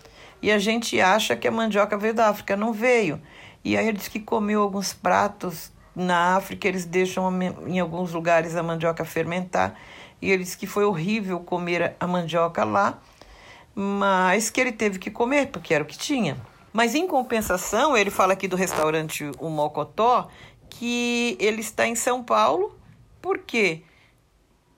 E 0.43 0.51
a 0.51 0.59
gente 0.59 1.01
acha 1.01 1.37
que 1.37 1.47
a 1.47 1.51
mandioca 1.51 1.97
veio 1.97 2.13
da 2.13 2.29
África, 2.29 2.57
não 2.57 2.73
veio. 2.73 3.21
E 3.65 3.77
aí 3.77 3.87
ele 3.87 3.97
disse 3.97 4.11
que 4.11 4.21
comeu 4.21 4.61
alguns 4.61 4.93
pratos 4.93 5.73
na 5.95 6.37
África, 6.37 6.67
eles 6.67 6.85
deixam 6.85 7.31
em 7.67 7.79
alguns 7.79 8.13
lugares 8.13 8.57
a 8.57 8.63
mandioca 8.63 9.05
fermentar. 9.05 9.75
E 10.21 10.31
ele 10.31 10.45
disse 10.45 10.57
que 10.57 10.67
foi 10.67 10.85
horrível 10.85 11.41
comer 11.41 11.97
a 11.99 12.07
mandioca 12.07 12.65
lá, 12.65 12.99
mas 13.75 14.51
que 14.51 14.61
ele 14.61 14.73
teve 14.73 14.99
que 14.99 15.11
comer, 15.11 15.49
porque 15.49 15.75
era 15.75 15.85
o 15.85 15.87
que 15.87 15.99
tinha. 15.99 16.37
Mas 16.73 16.95
em 16.95 17.07
compensação, 17.07 17.97
ele 17.97 18.11
fala 18.11 18.33
aqui 18.33 18.49
do 18.49 18.57
restaurante 18.57 19.31
O 19.39 19.49
Mocotó, 19.49 20.29
que 20.69 21.37
ele 21.39 21.61
está 21.61 21.87
em 21.87 21.95
São 21.95 22.23
Paulo, 22.23 22.77
por 23.21 23.39
quê? 23.39 23.83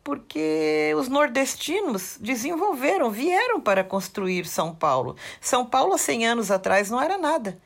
porque 0.07 0.95
os 0.97 1.09
nordestinos 1.09 2.17
desenvolveram, 2.21 3.11
vieram 3.11 3.61
para 3.61 3.83
construir 3.83 4.47
São 4.47 4.73
Paulo. 4.73 5.17
São 5.41 5.67
Paulo, 5.67 5.95
há 5.95 5.99
100 5.99 6.29
anos 6.29 6.51
atrás, 6.53 6.89
não 6.89 7.03
era 7.03 7.19
nada. 7.19 7.59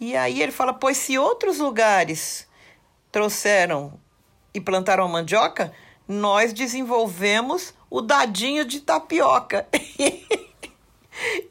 E 0.00 0.16
aí 0.16 0.40
ele 0.40 0.52
fala: 0.52 0.72
pois 0.72 0.96
se 0.96 1.18
outros 1.18 1.58
lugares 1.58 2.48
trouxeram 3.12 3.92
e 4.54 4.60
plantaram 4.60 5.04
a 5.04 5.08
mandioca, 5.08 5.70
nós 6.12 6.52
desenvolvemos 6.52 7.74
o 7.90 8.00
dadinho 8.00 8.64
de 8.64 8.80
tapioca. 8.80 9.66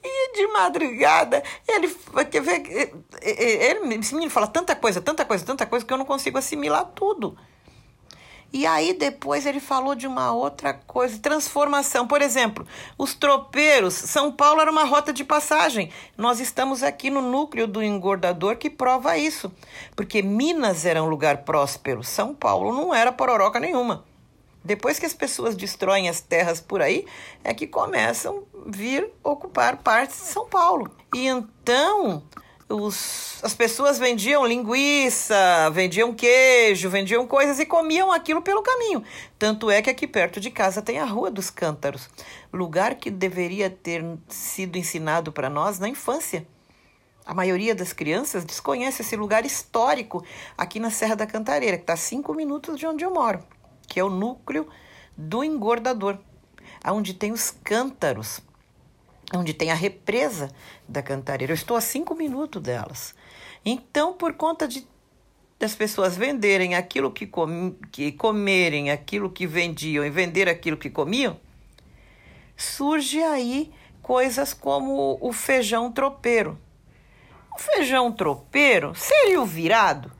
E 0.03 0.33
de 0.33 0.47
madrugada, 0.47 1.43
ele 1.67 1.87
quer 2.29 2.41
ver, 2.41 2.93
ele, 3.21 3.95
esse 3.95 4.13
menino 4.13 4.31
fala 4.31 4.47
tanta 4.47 4.75
coisa, 4.75 4.99
tanta 4.99 5.23
coisa, 5.23 5.45
tanta 5.45 5.65
coisa 5.67 5.85
que 5.85 5.93
eu 5.93 5.99
não 5.99 6.03
consigo 6.03 6.37
assimilar 6.37 6.83
tudo. 6.95 7.37
E 8.53 8.65
aí 8.65 8.93
depois 8.93 9.45
ele 9.45 9.61
falou 9.61 9.95
de 9.95 10.05
uma 10.05 10.33
outra 10.33 10.73
coisa, 10.73 11.17
transformação. 11.19 12.05
Por 12.05 12.21
exemplo, 12.21 12.67
os 12.97 13.13
tropeiros, 13.13 13.93
São 13.93 14.29
Paulo 14.31 14.59
era 14.59 14.71
uma 14.71 14.83
rota 14.83 15.13
de 15.13 15.23
passagem. 15.23 15.89
Nós 16.17 16.41
estamos 16.41 16.83
aqui 16.83 17.09
no 17.09 17.21
núcleo 17.21 17.65
do 17.65 17.81
engordador 17.81 18.57
que 18.57 18.69
prova 18.69 19.17
isso. 19.17 19.49
Porque 19.95 20.21
Minas 20.21 20.85
era 20.85 21.01
um 21.01 21.07
lugar 21.07 21.43
próspero, 21.43 22.03
São 22.03 22.35
Paulo 22.35 22.73
não 22.73 22.93
era 22.93 23.11
pororoca 23.11 23.59
nenhuma. 23.59 24.03
Depois 24.63 24.99
que 24.99 25.05
as 25.05 25.13
pessoas 25.13 25.55
destroem 25.55 26.07
as 26.07 26.21
terras 26.21 26.61
por 26.61 26.81
aí, 26.81 27.05
é 27.43 27.53
que 27.53 27.65
começam 27.65 28.43
a 28.53 28.69
vir 28.69 29.09
ocupar 29.23 29.77
partes 29.77 30.17
de 30.17 30.27
São 30.27 30.47
Paulo. 30.47 30.91
E 31.13 31.27
então 31.27 32.23
os, 32.71 33.39
as 33.43 33.53
pessoas 33.53 33.99
vendiam 33.99 34.45
linguiça, 34.45 35.69
vendiam 35.71 36.13
queijo, 36.13 36.89
vendiam 36.89 37.27
coisas 37.27 37.59
e 37.59 37.65
comiam 37.65 38.11
aquilo 38.11 38.41
pelo 38.41 38.61
caminho. 38.61 39.03
Tanto 39.37 39.69
é 39.69 39.81
que 39.81 39.89
aqui 39.89 40.07
perto 40.07 40.39
de 40.39 40.49
casa 40.49 40.81
tem 40.81 40.99
a 40.99 41.05
Rua 41.05 41.29
dos 41.29 41.49
Cântaros, 41.49 42.09
lugar 42.53 42.95
que 42.95 43.09
deveria 43.09 43.69
ter 43.69 44.03
sido 44.29 44.77
ensinado 44.77 45.31
para 45.31 45.49
nós 45.49 45.79
na 45.79 45.89
infância. 45.89 46.47
A 47.25 47.33
maioria 47.33 47.75
das 47.75 47.93
crianças 47.93 48.43
desconhece 48.43 49.01
esse 49.01 49.15
lugar 49.15 49.45
histórico 49.45 50.23
aqui 50.57 50.79
na 50.79 50.89
Serra 50.89 51.15
da 51.15 51.27
Cantareira, 51.27 51.77
que 51.77 51.83
está 51.83 51.93
a 51.93 51.97
cinco 51.97 52.33
minutos 52.33 52.79
de 52.79 52.87
onde 52.87 53.03
eu 53.03 53.11
moro, 53.11 53.39
que 53.87 53.99
é 53.99 54.03
o 54.03 54.09
núcleo 54.09 54.67
do 55.15 55.43
engordador, 55.43 56.17
onde 56.85 57.13
tem 57.13 57.31
os 57.31 57.51
cântaros 57.51 58.41
onde 59.33 59.53
tem 59.53 59.71
a 59.71 59.75
represa 59.75 60.51
da 60.87 61.01
Cantareira. 61.01 61.53
Eu 61.53 61.55
estou 61.55 61.77
a 61.77 61.81
cinco 61.81 62.13
minutos 62.13 62.61
delas. 62.61 63.15
Então, 63.65 64.13
por 64.13 64.33
conta 64.33 64.67
de 64.67 64.85
das 65.57 65.75
pessoas 65.75 66.17
venderem 66.17 66.73
aquilo 66.73 67.11
que, 67.11 67.27
com, 67.27 67.75
que 67.91 68.11
comerem 68.13 68.89
aquilo 68.89 69.29
que 69.29 69.45
vendiam 69.45 70.03
e 70.03 70.09
vender 70.09 70.49
aquilo 70.49 70.75
que 70.75 70.89
comiam, 70.89 71.39
surge 72.57 73.21
aí 73.21 73.71
coisas 74.01 74.55
como 74.55 75.19
o 75.21 75.31
feijão 75.31 75.91
tropeiro. 75.91 76.57
O 77.55 77.59
feijão 77.59 78.11
tropeiro 78.11 78.95
seria 78.95 79.39
o 79.39 79.45
virado? 79.45 80.11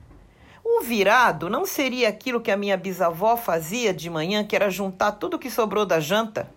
O 0.64 0.82
virado 0.82 1.50
não 1.50 1.66
seria 1.66 2.08
aquilo 2.08 2.40
que 2.40 2.50
a 2.50 2.56
minha 2.56 2.76
bisavó 2.76 3.36
fazia 3.36 3.92
de 3.92 4.08
manhã, 4.08 4.44
que 4.44 4.56
era 4.56 4.70
juntar 4.70 5.12
tudo 5.12 5.38
que 5.38 5.50
sobrou 5.50 5.84
da 5.84 6.00
janta 6.00 6.48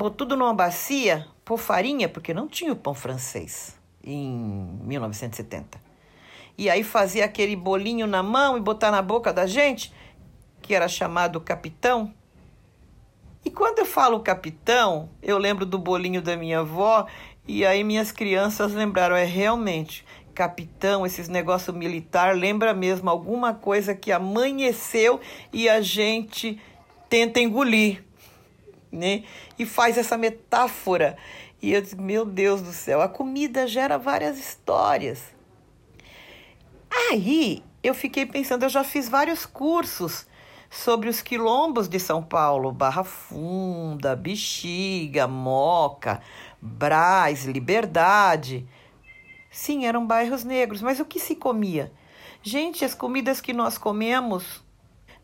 botou 0.00 0.26
tudo 0.26 0.34
numa 0.34 0.54
bacia, 0.54 1.26
pôr 1.44 1.58
farinha, 1.58 2.08
porque 2.08 2.32
não 2.32 2.48
tinha 2.48 2.72
o 2.72 2.76
pão 2.76 2.94
francês 2.94 3.78
em 4.02 4.78
1970. 4.82 5.78
E 6.56 6.70
aí 6.70 6.82
fazia 6.82 7.26
aquele 7.26 7.54
bolinho 7.54 8.06
na 8.06 8.22
mão 8.22 8.56
e 8.56 8.60
botar 8.60 8.90
na 8.90 9.02
boca 9.02 9.30
da 9.30 9.46
gente, 9.46 9.92
que 10.62 10.74
era 10.74 10.88
chamado 10.88 11.38
capitão. 11.38 12.14
E 13.44 13.50
quando 13.50 13.80
eu 13.80 13.84
falo 13.84 14.20
capitão, 14.20 15.10
eu 15.22 15.36
lembro 15.36 15.66
do 15.66 15.78
bolinho 15.78 16.22
da 16.22 16.34
minha 16.34 16.60
avó, 16.60 17.06
e 17.46 17.66
aí 17.66 17.84
minhas 17.84 18.10
crianças 18.10 18.72
lembraram, 18.72 19.14
é 19.14 19.24
realmente, 19.24 20.02
capitão, 20.34 21.04
esses 21.04 21.28
negócio 21.28 21.72
militar, 21.72 22.34
lembra 22.36 22.72
mesmo 22.72 23.10
alguma 23.10 23.52
coisa 23.54 23.94
que 23.94 24.10
amanheceu 24.12 25.20
e 25.52 25.68
a 25.68 25.80
gente 25.80 26.60
tenta 27.08 27.40
engolir 27.40 28.02
né? 28.90 29.22
E 29.58 29.64
faz 29.64 29.96
essa 29.96 30.16
metáfora. 30.16 31.16
E 31.62 31.72
eu 31.72 31.80
disse, 31.80 31.96
meu 31.96 32.24
Deus 32.24 32.62
do 32.62 32.72
céu, 32.72 33.00
a 33.00 33.08
comida 33.08 33.66
gera 33.66 33.98
várias 33.98 34.38
histórias. 34.38 35.22
Aí 36.90 37.62
eu 37.82 37.94
fiquei 37.94 38.26
pensando, 38.26 38.64
eu 38.64 38.68
já 38.68 38.82
fiz 38.82 39.08
vários 39.08 39.46
cursos 39.46 40.26
sobre 40.68 41.08
os 41.08 41.20
quilombos 41.20 41.88
de 41.88 41.98
São 41.98 42.22
Paulo, 42.22 42.72
Barra 42.72 43.04
Funda, 43.04 44.16
Bexiga, 44.16 45.26
Moca, 45.26 46.20
Braz, 46.60 47.44
Liberdade. 47.44 48.66
Sim, 49.50 49.84
eram 49.84 50.06
bairros 50.06 50.44
negros, 50.44 50.80
mas 50.80 51.00
o 51.00 51.04
que 51.04 51.18
se 51.18 51.34
comia? 51.34 51.92
Gente, 52.40 52.84
as 52.84 52.94
comidas 52.94 53.40
que 53.40 53.52
nós 53.52 53.76
comemos, 53.76 54.62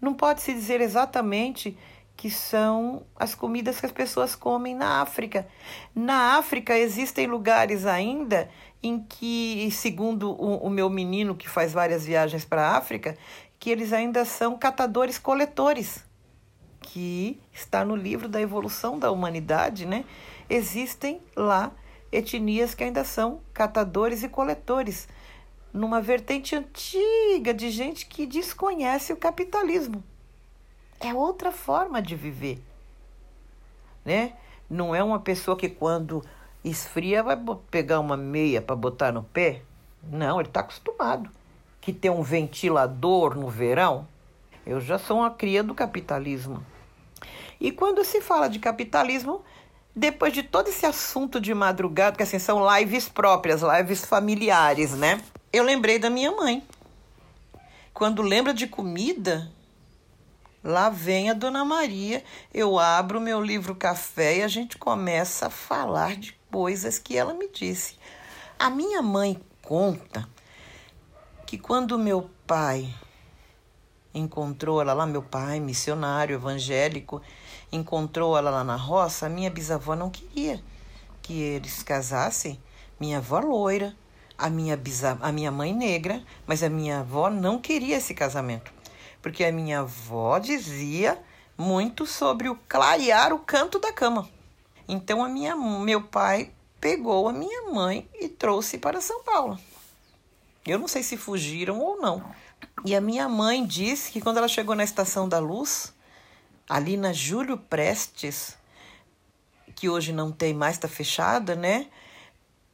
não 0.01 0.13
pode 0.13 0.43
se 0.43 0.53
dizer 0.53 0.81
exatamente 0.81 1.79
que 2.17 2.31
são 2.31 3.03
as 3.15 3.35
comidas 3.35 3.79
que 3.79 3.87
as 3.87 3.93
pessoas 3.93 4.35
comem 4.35 4.75
na 4.75 5.01
África. 5.01 5.47
Na 5.95 6.37
África 6.39 6.77
existem 6.77 7.27
lugares 7.27 7.87
ainda 7.87 8.49
em 8.83 8.99
que, 8.99 9.69
segundo 9.71 10.31
o, 10.33 10.57
o 10.57 10.71
meu 10.71 10.91
menino 10.91 11.35
que 11.35 11.49
faz 11.49 11.73
várias 11.73 12.05
viagens 12.05 12.45
para 12.45 12.69
a 12.69 12.77
África, 12.77 13.17
que 13.59 13.71
eles 13.71 13.93
ainda 13.93 14.25
são 14.25 14.59
catadores-coletores, 14.59 16.05
que 16.81 17.39
está 17.53 17.85
no 17.85 17.95
livro 17.95 18.29
da 18.29 18.41
evolução 18.41 18.99
da 18.99 19.11
humanidade, 19.11 19.87
né? 19.87 20.05
Existem 20.49 21.21
lá 21.35 21.73
etnias 22.11 22.75
que 22.75 22.85
ainda 22.85 23.05
são 23.05 23.41
catadores 23.53 24.23
e 24.23 24.29
coletores, 24.29 25.09
numa 25.73 26.01
vertente 26.01 26.55
antiga 26.55 27.53
de 27.53 27.71
gente 27.71 28.07
que 28.07 28.27
desconhece 28.27 29.13
o 29.13 29.17
capitalismo. 29.17 30.03
É 31.01 31.13
outra 31.13 31.53
forma 31.53 32.01
de 32.01 32.17
viver, 32.17 32.63
né? 34.05 34.33
Não 34.69 34.95
é 34.95 35.03
uma 35.03 35.21
pessoa 35.21 35.57
que 35.57 35.69
quando 35.69 36.25
esfria 36.65 37.23
vai 37.23 37.39
pegar 37.71 38.01
uma 38.01 38.17
meia 38.17 38.61
para 38.61 38.75
botar 38.75 39.13
no 39.13 39.23
pé. 39.23 39.63
Não, 40.03 40.41
ele 40.41 40.49
está 40.49 40.61
acostumado. 40.61 41.31
Que 41.81 41.93
tem 41.93 42.11
um 42.11 42.23
ventilador 42.23 43.37
no 43.37 43.49
verão. 43.49 44.09
Eu 44.67 44.81
já 44.81 44.99
sou 44.99 45.19
uma 45.19 45.31
cria 45.31 45.63
do 45.63 45.75
capitalismo. 45.75 46.65
E 47.61 47.71
quando 47.71 48.05
se 48.05 48.21
fala 48.21 48.49
de 48.49 48.59
capitalismo, 48.59 49.43
depois 49.97 50.35
de 50.35 50.43
todo 50.43 50.69
esse 50.69 50.85
assunto 50.85 51.41
de 51.41 51.55
madrugada, 51.55 52.17
que 52.19 52.23
assim 52.23 52.39
são 52.39 52.63
lives 52.77 53.09
próprias, 53.09 53.63
lives 53.63 54.05
familiares, 54.05 54.93
né? 54.93 55.19
Eu 55.51 55.65
lembrei 55.65 55.99
da 55.99 56.11
minha 56.11 56.31
mãe. 56.31 56.63
Quando 57.95 58.21
lembra 58.21 58.53
de 58.53 58.67
comida, 58.67 59.51
Lá 60.67 60.91
vem 60.91 61.31
a 61.31 61.33
Dona 61.33 61.65
Maria, 61.65 62.25
eu 62.53 62.77
abro 62.77 63.21
meu 63.21 63.41
livro 63.41 63.73
café 63.73 64.39
e 64.39 64.43
a 64.43 64.49
gente 64.49 64.77
começa 64.77 65.47
a 65.47 65.51
falar 65.51 66.17
de 66.17 66.37
coisas 66.51 66.99
que 66.99 67.17
ela 67.17 67.33
me 67.33 67.49
disse. 67.49 67.97
A 68.59 68.69
minha 68.69 69.01
mãe 69.01 69.41
conta 69.63 70.29
que 71.47 71.57
quando 71.57 71.97
meu 71.97 72.29
pai 72.45 72.93
encontrou 74.13 74.81
ela 74.81 74.93
lá, 74.93 75.07
meu 75.07 75.23
pai, 75.23 75.61
missionário 75.61 76.35
evangélico, 76.35 77.23
encontrou 77.71 78.37
ela 78.37 78.51
lá 78.51 78.65
na 78.65 78.77
roça, 78.77 79.27
a 79.27 79.29
minha 79.29 79.51
bisavó 79.51 79.95
não 79.95 80.11
queria 80.11 80.63
que 81.23 81.41
eles 81.41 81.83
casassem. 81.83 82.61
Minha 82.99 83.19
avó 83.19 83.41
loira, 83.41 83.95
a 84.39 84.49
minha, 84.49 84.77
bisa, 84.77 85.19
a 85.21 85.33
minha 85.33 85.51
mãe 85.51 85.75
negra, 85.75 86.23
mas 86.47 86.63
a 86.63 86.69
minha 86.69 87.01
avó 87.01 87.29
não 87.29 87.59
queria 87.59 87.97
esse 87.97 88.15
casamento 88.15 88.77
porque 89.27 89.45
a 89.45 89.51
minha 89.51 89.81
avó 89.81 90.39
dizia 90.39 91.21
muito 91.59 92.07
sobre 92.07 92.49
o 92.49 92.55
clarear 92.69 93.33
o 93.33 93.41
canto 93.41 93.81
da 93.81 93.93
cama. 93.93 94.29
Então 94.87 95.25
a 95.25 95.29
minha, 95.29 95.57
meu 95.57 96.01
pai 96.01 96.53
pegou 96.81 97.29
a 97.29 97.33
minha 97.33 97.73
mãe 97.73 98.09
e 98.15 98.29
trouxe 98.29 98.79
para 98.79 99.01
São 99.01 99.25
Paulo. 99.25 99.59
Eu 100.65 100.79
não 100.79 100.87
sei 100.87 101.03
se 101.03 101.17
fugiram 101.17 101.81
ou 101.81 102.01
não. 102.01 102.23
E 102.85 102.95
a 102.95 103.01
minha 103.01 103.29
mãe 103.29 103.67
disse 103.67 104.13
que 104.13 104.21
quando 104.21 104.37
ela 104.37 104.47
chegou 104.47 104.77
na 104.77 104.85
Estação 104.85 105.29
da 105.29 105.41
Luz, 105.41 105.93
ali 106.69 106.97
na 106.97 107.13
Júlio 107.13 107.57
Prestes, 107.57 108.57
que 109.75 109.89
hoje 109.89 110.13
não 110.13 110.33
tem 110.33 110.55
mais, 110.55 110.77
está 110.77 110.89
fechada, 110.89 111.55
né? 111.55 111.87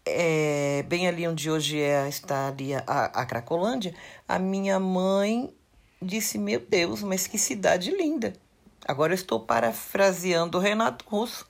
É, 0.04 0.84
bem 0.88 1.06
ali 1.06 1.26
onde 1.28 1.50
hoje 1.50 1.80
é, 1.80 2.08
está 2.08 2.48
ali 2.48 2.74
a, 2.74 2.80
a 2.86 3.24
Cracolândia, 3.24 3.94
a 4.26 4.38
minha 4.38 4.80
mãe 4.80 5.54
disse: 6.00 6.38
Meu 6.38 6.60
Deus, 6.60 7.02
mas 7.02 7.26
que 7.26 7.38
cidade 7.38 7.90
linda. 7.90 8.32
Agora 8.86 9.12
eu 9.12 9.14
estou 9.14 9.38
parafraseando 9.38 10.58
o 10.58 10.60
Renato 10.60 11.04
Russo. 11.08 11.46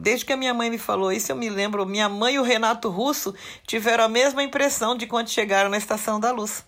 Desde 0.00 0.24
que 0.24 0.32
a 0.32 0.36
minha 0.36 0.54
mãe 0.54 0.70
me 0.70 0.78
falou 0.78 1.12
isso, 1.12 1.30
eu 1.30 1.36
me 1.36 1.48
lembro, 1.48 1.86
minha 1.86 2.08
mãe 2.08 2.34
e 2.34 2.38
o 2.38 2.42
Renato 2.42 2.88
Russo 2.88 3.34
tiveram 3.66 4.04
a 4.04 4.08
mesma 4.08 4.42
impressão 4.42 4.96
de 4.96 5.06
quando 5.06 5.28
chegaram 5.28 5.70
na 5.70 5.76
Estação 5.76 6.18
da 6.18 6.32
Luz. 6.32 6.64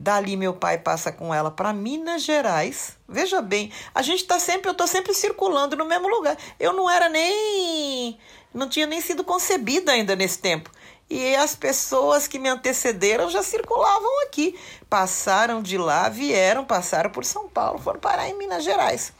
Dali 0.00 0.34
meu 0.34 0.54
pai 0.54 0.78
passa 0.78 1.12
com 1.12 1.34
ela 1.34 1.50
para 1.50 1.74
Minas 1.74 2.22
Gerais. 2.22 2.96
Veja 3.06 3.42
bem, 3.42 3.70
a 3.94 4.00
gente 4.00 4.24
tá 4.24 4.38
sempre, 4.38 4.70
eu 4.70 4.74
tô 4.74 4.86
sempre 4.86 5.12
circulando 5.12 5.76
no 5.76 5.84
mesmo 5.84 6.08
lugar. 6.08 6.38
Eu 6.58 6.72
não 6.72 6.88
era 6.88 7.06
nem 7.10 8.18
não 8.54 8.66
tinha 8.66 8.86
nem 8.86 9.02
sido 9.02 9.22
concebida 9.22 9.92
ainda 9.92 10.16
nesse 10.16 10.38
tempo 10.38 10.70
e 11.10 11.36
as 11.36 11.54
pessoas 11.54 12.26
que 12.26 12.38
me 12.38 12.48
antecederam 12.48 13.28
já 13.28 13.42
circulavam 13.42 14.22
aqui. 14.22 14.58
Passaram 14.88 15.60
de 15.60 15.76
lá, 15.76 16.08
vieram, 16.08 16.64
passaram 16.64 17.10
por 17.10 17.22
São 17.22 17.46
Paulo, 17.46 17.78
foram 17.78 18.00
parar 18.00 18.26
em 18.26 18.38
Minas 18.38 18.64
Gerais, 18.64 19.12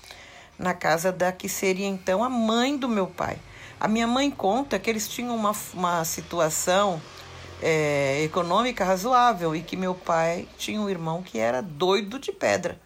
na 0.59 0.73
casa 0.73 1.13
da 1.13 1.31
que 1.31 1.47
seria 1.47 1.87
então 1.87 2.25
a 2.25 2.31
mãe 2.31 2.79
do 2.79 2.89
meu 2.89 3.07
pai. 3.07 3.37
A 3.79 3.87
minha 3.87 4.07
mãe 4.07 4.31
conta 4.31 4.79
que 4.79 4.89
eles 4.89 5.07
tinham 5.07 5.37
uma, 5.37 5.55
uma 5.75 6.07
situação 6.07 7.03
é, 7.63 8.23
econômica 8.23 8.85
razoável 8.85 9.55
e 9.55 9.63
que 9.63 9.77
meu 9.77 9.95
pai 9.95 10.49
tinha 10.57 10.81
um 10.81 10.89
irmão 10.89 11.23
que 11.23 11.39
era 11.39 11.61
doido 11.61 12.19
de 12.19 12.33
pedra. 12.33 12.81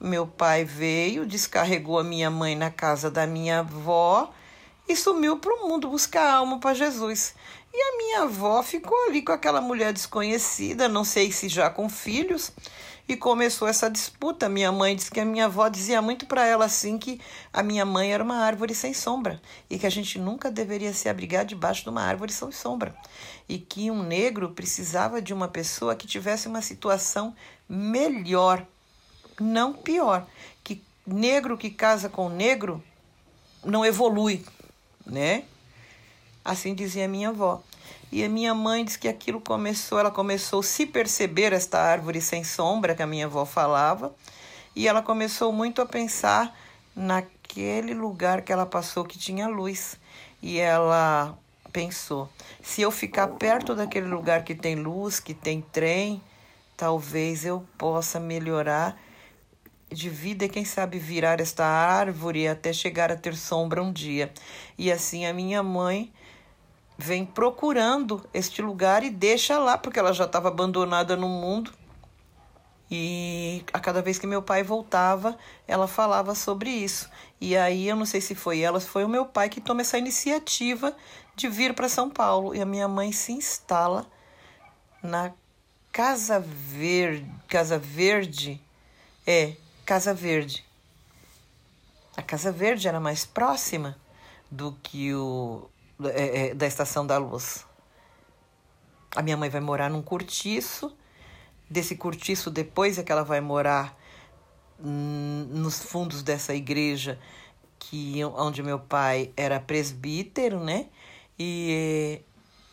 Meu 0.00 0.26
pai 0.26 0.64
veio, 0.64 1.24
descarregou 1.24 1.98
a 1.98 2.04
minha 2.04 2.30
mãe 2.30 2.54
na 2.54 2.70
casa 2.70 3.10
da 3.10 3.26
minha 3.26 3.60
avó 3.60 4.32
e 4.88 4.94
sumiu 4.94 5.38
para 5.38 5.54
o 5.54 5.68
mundo 5.68 5.88
buscar 5.88 6.30
alma 6.30 6.58
para 6.58 6.74
Jesus. 6.74 7.34
E 7.72 7.76
a 7.76 7.96
minha 7.96 8.22
avó 8.22 8.62
ficou 8.62 8.96
ali 9.06 9.22
com 9.22 9.32
aquela 9.32 9.60
mulher 9.60 9.92
desconhecida, 9.92 10.88
não 10.88 11.04
sei 11.04 11.32
se 11.32 11.48
já 11.48 11.70
com 11.70 11.88
filhos, 11.88 12.52
e 13.08 13.16
começou 13.16 13.68
essa 13.68 13.90
disputa. 13.90 14.48
Minha 14.48 14.72
mãe 14.72 14.96
disse 14.96 15.10
que 15.10 15.20
a 15.20 15.24
minha 15.24 15.46
avó 15.46 15.68
dizia 15.68 16.00
muito 16.00 16.26
para 16.26 16.46
ela 16.46 16.64
assim 16.64 16.98
que 16.98 17.20
a 17.52 17.62
minha 17.62 17.84
mãe 17.84 18.12
era 18.12 18.24
uma 18.24 18.36
árvore 18.36 18.74
sem 18.74 18.94
sombra 18.94 19.40
e 19.68 19.78
que 19.78 19.86
a 19.86 19.90
gente 19.90 20.18
nunca 20.18 20.50
deveria 20.50 20.92
se 20.92 21.08
abrigar 21.08 21.44
debaixo 21.44 21.82
de 21.82 21.90
uma 21.90 22.02
árvore 22.02 22.32
sem 22.32 22.50
sombra 22.50 22.94
e 23.48 23.58
que 23.58 23.90
um 23.90 24.02
negro 24.02 24.50
precisava 24.50 25.20
de 25.20 25.34
uma 25.34 25.48
pessoa 25.48 25.94
que 25.94 26.06
tivesse 26.06 26.48
uma 26.48 26.62
situação 26.62 27.34
melhor, 27.68 28.66
não 29.38 29.72
pior, 29.72 30.26
que 30.62 30.82
negro 31.06 31.58
que 31.58 31.70
casa 31.70 32.08
com 32.08 32.28
negro 32.28 32.82
não 33.62 33.84
evolui, 33.84 34.44
né? 35.04 35.44
Assim 36.44 36.74
dizia 36.74 37.08
minha 37.08 37.30
avó. 37.30 37.62
E 38.14 38.22
a 38.22 38.28
minha 38.28 38.54
mãe 38.54 38.84
diz 38.84 38.96
que 38.96 39.08
aquilo 39.08 39.40
começou, 39.40 39.98
ela 39.98 40.08
começou 40.08 40.60
a 40.60 40.62
se 40.62 40.86
perceber 40.86 41.52
esta 41.52 41.80
árvore 41.80 42.20
sem 42.20 42.44
sombra 42.44 42.94
que 42.94 43.02
a 43.02 43.08
minha 43.08 43.26
avó 43.26 43.44
falava, 43.44 44.14
e 44.76 44.86
ela 44.86 45.02
começou 45.02 45.50
muito 45.50 45.82
a 45.82 45.84
pensar 45.84 46.56
naquele 46.94 47.92
lugar 47.92 48.42
que 48.42 48.52
ela 48.52 48.64
passou 48.64 49.04
que 49.04 49.18
tinha 49.18 49.48
luz. 49.48 49.98
E 50.40 50.60
ela 50.60 51.36
pensou: 51.72 52.28
se 52.62 52.82
eu 52.82 52.92
ficar 52.92 53.26
perto 53.26 53.74
daquele 53.74 54.06
lugar 54.06 54.44
que 54.44 54.54
tem 54.54 54.76
luz, 54.76 55.18
que 55.18 55.34
tem 55.34 55.60
trem, 55.60 56.22
talvez 56.76 57.44
eu 57.44 57.66
possa 57.76 58.20
melhorar 58.20 58.96
de 59.90 60.08
vida 60.08 60.44
e 60.44 60.48
quem 60.48 60.64
sabe 60.64 61.00
virar 61.00 61.40
esta 61.40 61.66
árvore 61.66 62.46
até 62.46 62.72
chegar 62.72 63.10
a 63.10 63.16
ter 63.16 63.34
sombra 63.34 63.82
um 63.82 63.92
dia. 63.92 64.32
E 64.78 64.92
assim 64.92 65.26
a 65.26 65.32
minha 65.32 65.64
mãe 65.64 66.12
vem 66.96 67.24
procurando 67.24 68.24
este 68.32 68.62
lugar 68.62 69.02
e 69.02 69.10
deixa 69.10 69.58
lá, 69.58 69.76
porque 69.76 69.98
ela 69.98 70.12
já 70.12 70.24
estava 70.24 70.48
abandonada 70.48 71.16
no 71.16 71.28
mundo. 71.28 71.72
E 72.90 73.64
a 73.72 73.80
cada 73.80 74.02
vez 74.02 74.18
que 74.18 74.26
meu 74.26 74.42
pai 74.42 74.62
voltava, 74.62 75.36
ela 75.66 75.88
falava 75.88 76.34
sobre 76.34 76.70
isso. 76.70 77.10
E 77.40 77.56
aí 77.56 77.88
eu 77.88 77.96
não 77.96 78.06
sei 78.06 78.20
se 78.20 78.34
foi 78.34 78.60
ela, 78.60 78.78
se 78.78 78.86
foi 78.86 79.04
o 79.04 79.08
meu 79.08 79.26
pai 79.26 79.48
que 79.48 79.60
toma 79.60 79.80
essa 79.80 79.98
iniciativa 79.98 80.94
de 81.34 81.48
vir 81.48 81.74
para 81.74 81.88
São 81.88 82.08
Paulo. 82.08 82.54
E 82.54 82.60
a 82.60 82.66
minha 82.66 82.86
mãe 82.86 83.10
se 83.10 83.32
instala 83.32 84.06
na 85.02 85.32
Casa 85.90 86.38
Verde, 86.40 87.30
Casa 87.48 87.78
Verde, 87.78 88.60
é, 89.26 89.54
Casa 89.84 90.12
Verde. 90.14 90.64
A 92.16 92.22
Casa 92.22 92.52
Verde 92.52 92.86
era 92.86 93.00
mais 93.00 93.24
próxima 93.24 93.96
do 94.50 94.72
que 94.82 95.12
o 95.14 95.68
é, 96.02 96.48
é, 96.48 96.54
da 96.54 96.66
Estação 96.66 97.06
da 97.06 97.18
Luz. 97.18 97.66
A 99.14 99.22
minha 99.22 99.36
mãe 99.36 99.48
vai 99.48 99.60
morar 99.60 99.88
num 99.88 100.02
cortiço. 100.02 100.96
Desse 101.70 101.96
cortiço, 101.96 102.50
depois 102.50 102.98
é 102.98 103.02
que 103.02 103.10
ela 103.12 103.24
vai 103.24 103.40
morar 103.40 103.98
nos 104.78 105.82
fundos 105.82 106.22
dessa 106.22 106.54
igreja 106.54 107.18
que 107.78 108.24
onde 108.24 108.62
meu 108.62 108.78
pai 108.78 109.32
era 109.36 109.60
presbítero, 109.60 110.60
né? 110.60 110.88
E 111.38 112.20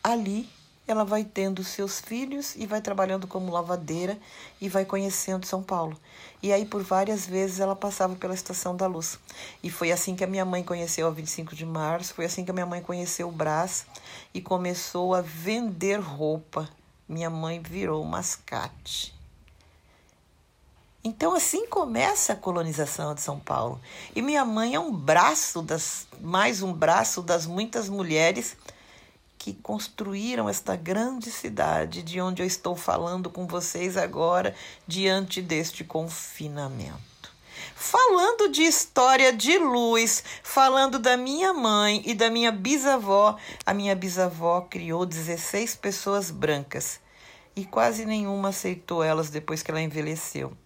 ali 0.02 0.48
ela 0.86 1.04
vai 1.04 1.24
tendo 1.24 1.62
seus 1.62 2.00
filhos 2.00 2.54
e 2.56 2.66
vai 2.66 2.80
trabalhando 2.80 3.26
como 3.26 3.52
lavadeira 3.52 4.18
e 4.60 4.68
vai 4.68 4.84
conhecendo 4.84 5.46
São 5.46 5.62
Paulo. 5.62 5.96
E 6.42 6.52
aí, 6.52 6.64
por 6.64 6.82
várias 6.82 7.26
vezes, 7.26 7.60
ela 7.60 7.76
passava 7.76 8.16
pela 8.16 8.34
Estação 8.34 8.76
da 8.76 8.86
Luz. 8.86 9.18
E 9.62 9.70
foi 9.70 9.92
assim 9.92 10.16
que 10.16 10.24
a 10.24 10.26
minha 10.26 10.44
mãe 10.44 10.64
conheceu 10.64 11.06
a 11.06 11.10
25 11.10 11.54
de 11.54 11.64
março, 11.64 12.14
foi 12.14 12.24
assim 12.24 12.44
que 12.44 12.50
a 12.50 12.54
minha 12.54 12.66
mãe 12.66 12.82
conheceu 12.82 13.28
o 13.28 13.32
Brás 13.32 13.86
e 14.34 14.40
começou 14.40 15.14
a 15.14 15.20
vender 15.20 16.00
roupa. 16.00 16.68
Minha 17.08 17.30
mãe 17.30 17.60
virou 17.60 18.04
mascate. 18.04 19.14
Então 21.04 21.34
assim 21.34 21.66
começa 21.66 22.32
a 22.32 22.36
colonização 22.36 23.14
de 23.14 23.20
São 23.20 23.38
Paulo. 23.38 23.80
E 24.14 24.22
minha 24.22 24.44
mãe 24.44 24.74
é 24.74 24.80
um 24.80 24.92
braço 24.94 25.60
das 25.60 26.06
mais 26.20 26.62
um 26.62 26.72
braço 26.72 27.22
das 27.22 27.44
muitas 27.44 27.88
mulheres 27.88 28.56
que 29.42 29.54
construíram 29.54 30.48
esta 30.48 30.76
grande 30.76 31.28
cidade 31.28 32.00
de 32.00 32.20
onde 32.20 32.40
eu 32.40 32.46
estou 32.46 32.76
falando 32.76 33.28
com 33.28 33.44
vocês 33.44 33.96
agora, 33.96 34.54
diante 34.86 35.42
deste 35.42 35.82
confinamento. 35.82 37.32
Falando 37.74 38.52
de 38.52 38.62
história 38.62 39.32
de 39.32 39.58
luz, 39.58 40.22
falando 40.44 40.96
da 40.96 41.16
minha 41.16 41.52
mãe 41.52 42.04
e 42.06 42.14
da 42.14 42.30
minha 42.30 42.52
bisavó, 42.52 43.36
a 43.66 43.74
minha 43.74 43.96
bisavó 43.96 44.60
criou 44.60 45.04
16 45.04 45.74
pessoas 45.74 46.30
brancas 46.30 47.00
e 47.56 47.64
quase 47.64 48.06
nenhuma 48.06 48.50
aceitou 48.50 49.02
elas 49.02 49.28
depois 49.28 49.60
que 49.60 49.72
ela 49.72 49.82
envelheceu. 49.82 50.56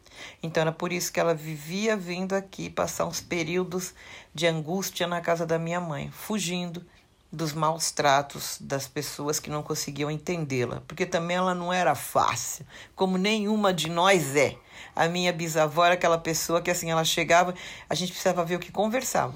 Então 0.42 0.60
era 0.60 0.72
por 0.72 0.92
isso 0.92 1.10
que 1.10 1.18
ela 1.18 1.34
vivia 1.34 1.96
vindo 1.96 2.34
aqui 2.34 2.68
passar 2.68 3.06
uns 3.06 3.22
períodos 3.22 3.94
de 4.34 4.46
angústia 4.46 5.06
na 5.06 5.22
casa 5.22 5.46
da 5.46 5.58
minha 5.58 5.80
mãe, 5.80 6.10
fugindo 6.10 6.84
dos 7.30 7.52
maus 7.52 7.90
tratos 7.90 8.56
das 8.60 8.86
pessoas 8.86 9.38
que 9.40 9.50
não 9.50 9.62
conseguiam 9.62 10.10
entendê-la, 10.10 10.82
porque 10.86 11.04
também 11.04 11.36
ela 11.36 11.54
não 11.54 11.72
era 11.72 11.94
fácil, 11.94 12.66
como 12.94 13.18
nenhuma 13.18 13.74
de 13.74 13.90
nós 13.90 14.36
é. 14.36 14.56
A 14.94 15.08
minha 15.08 15.32
bisavó 15.32 15.84
era 15.84 15.94
aquela 15.94 16.18
pessoa 16.18 16.62
que 16.62 16.70
assim 16.70 16.90
ela 16.90 17.04
chegava, 17.04 17.54
a 17.88 17.94
gente 17.94 18.12
precisava 18.12 18.44
ver 18.44 18.56
o 18.56 18.60
que 18.60 18.72
conversava. 18.72 19.34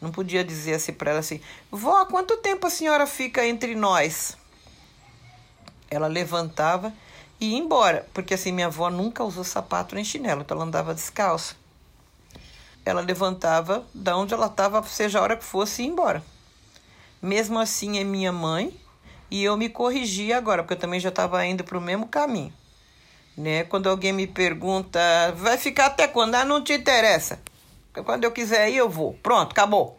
Não 0.00 0.10
podia 0.10 0.44
dizer 0.44 0.74
assim 0.74 0.92
para 0.92 1.10
ela 1.10 1.20
assim: 1.20 1.40
"Vó, 1.70 2.04
quanto 2.06 2.36
tempo 2.36 2.66
a 2.66 2.70
senhora 2.70 3.06
fica 3.06 3.46
entre 3.46 3.74
nós?" 3.74 4.36
Ela 5.90 6.06
levantava 6.06 6.92
e 7.40 7.52
ia 7.52 7.58
embora, 7.58 8.06
porque 8.12 8.34
assim 8.34 8.52
minha 8.52 8.66
avó 8.66 8.90
nunca 8.90 9.24
usou 9.24 9.44
sapato 9.44 9.94
nem 9.94 10.04
chinelo, 10.04 10.42
então 10.42 10.56
ela 10.56 10.66
andava 10.66 10.94
descalça. 10.94 11.54
Ela 12.84 13.00
levantava 13.00 13.84
da 13.94 14.16
onde 14.16 14.34
ela 14.34 14.46
estava, 14.46 14.82
seja 14.82 15.18
a 15.18 15.22
hora 15.22 15.36
que 15.36 15.44
fosse, 15.44 15.82
e 15.82 15.84
ia 15.84 15.90
embora. 15.90 16.22
Mesmo 17.20 17.58
assim, 17.58 17.98
é 17.98 18.04
minha 18.04 18.32
mãe 18.32 18.72
e 19.30 19.42
eu 19.42 19.56
me 19.56 19.68
corrigi 19.68 20.32
agora, 20.32 20.62
porque 20.62 20.74
eu 20.74 20.78
também 20.78 21.00
já 21.00 21.08
estava 21.08 21.44
indo 21.44 21.64
para 21.64 21.76
o 21.76 21.80
mesmo 21.80 22.06
caminho. 22.06 22.52
Né? 23.36 23.64
Quando 23.64 23.88
alguém 23.88 24.12
me 24.12 24.26
pergunta, 24.26 25.00
vai 25.36 25.58
ficar 25.58 25.86
até 25.86 26.08
quando? 26.08 26.34
Ah, 26.34 26.44
não 26.44 26.62
te 26.62 26.72
interessa. 26.72 27.40
Quando 28.04 28.24
eu 28.24 28.32
quiser 28.32 28.70
ir, 28.70 28.76
eu 28.76 28.88
vou. 28.88 29.14
Pronto, 29.14 29.52
acabou. 29.52 29.98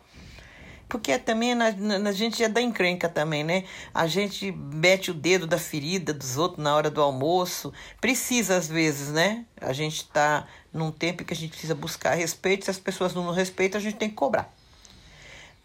Porque 0.88 1.12
é 1.12 1.18
também 1.20 1.54
na, 1.54 1.72
na, 1.72 2.10
a 2.10 2.14
gente 2.14 2.44
é 2.44 2.50
da 2.50 2.62
encrenca 2.62 3.08
também, 3.08 3.44
né? 3.44 3.66
A 3.94 4.08
gente 4.08 4.52
mete 4.52 5.12
o 5.12 5.14
dedo 5.14 5.46
da 5.46 5.58
ferida 5.58 6.14
dos 6.14 6.38
outros 6.38 6.64
na 6.64 6.76
hora 6.76 6.90
do 6.90 7.02
almoço. 7.02 7.72
Precisa 8.02 8.56
às 8.56 8.68
vezes, 8.68 9.10
né? 9.10 9.46
A 9.62 9.72
gente 9.72 9.98
está 9.98 10.48
num 10.74 10.92
tempo 10.92 11.24
que 11.24 11.34
a 11.34 11.38
gente 11.38 11.52
precisa 11.52 11.76
buscar 11.76 12.16
respeito. 12.16 12.66
Se 12.66 12.72
as 12.72 12.80
pessoas 12.80 13.14
não 13.14 13.24
nos 13.24 13.36
respeitam, 13.36 13.80
a 13.80 13.84
gente 13.84 13.98
tem 13.98 14.10
que 14.10 14.16
cobrar 14.16 14.52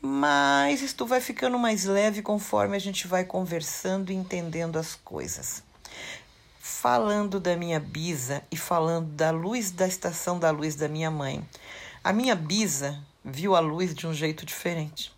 mas 0.06 0.82
isto 0.82 1.06
vai 1.06 1.18
ficando 1.18 1.58
mais 1.58 1.86
leve 1.86 2.20
conforme 2.20 2.76
a 2.76 2.78
gente 2.78 3.06
vai 3.06 3.24
conversando 3.24 4.12
e 4.12 4.14
entendendo 4.14 4.78
as 4.78 4.94
coisas. 4.94 5.62
Falando 6.60 7.40
da 7.40 7.56
minha 7.56 7.80
bisa 7.80 8.42
e 8.50 8.56
falando 8.58 9.06
da 9.12 9.30
luz 9.30 9.70
da 9.70 9.88
estação 9.88 10.38
da 10.38 10.50
luz 10.50 10.74
da 10.74 10.88
minha 10.88 11.10
mãe, 11.10 11.42
a 12.04 12.12
minha 12.12 12.36
bisa 12.36 13.02
viu 13.24 13.56
a 13.56 13.60
luz 13.60 13.94
de 13.94 14.06
um 14.06 14.12
jeito 14.12 14.44
diferente. 14.44 15.10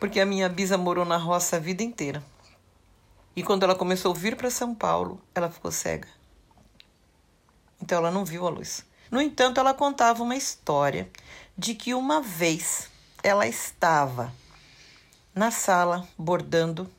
Porque 0.00 0.20
a 0.20 0.24
minha 0.24 0.48
bisa 0.48 0.78
morou 0.78 1.04
na 1.04 1.18
roça 1.18 1.56
a 1.56 1.60
vida 1.60 1.82
inteira. 1.82 2.24
E 3.36 3.42
quando 3.42 3.62
ela 3.62 3.74
começou 3.74 4.12
a 4.12 4.18
vir 4.18 4.36
para 4.36 4.48
São 4.48 4.74
Paulo, 4.74 5.20
ela 5.34 5.50
ficou 5.50 5.70
cega. 5.70 6.08
Então 7.78 7.98
ela 7.98 8.10
não 8.10 8.24
viu 8.24 8.46
a 8.46 8.50
luz. 8.50 8.86
No 9.10 9.20
entanto, 9.20 9.60
ela 9.60 9.74
contava 9.74 10.22
uma 10.22 10.34
história 10.34 11.10
de 11.58 11.74
que 11.74 11.92
uma 11.92 12.22
vez 12.22 12.90
ela 13.22 13.46
estava 13.46 14.32
na 15.34 15.50
sala 15.50 16.06
bordando. 16.18 16.90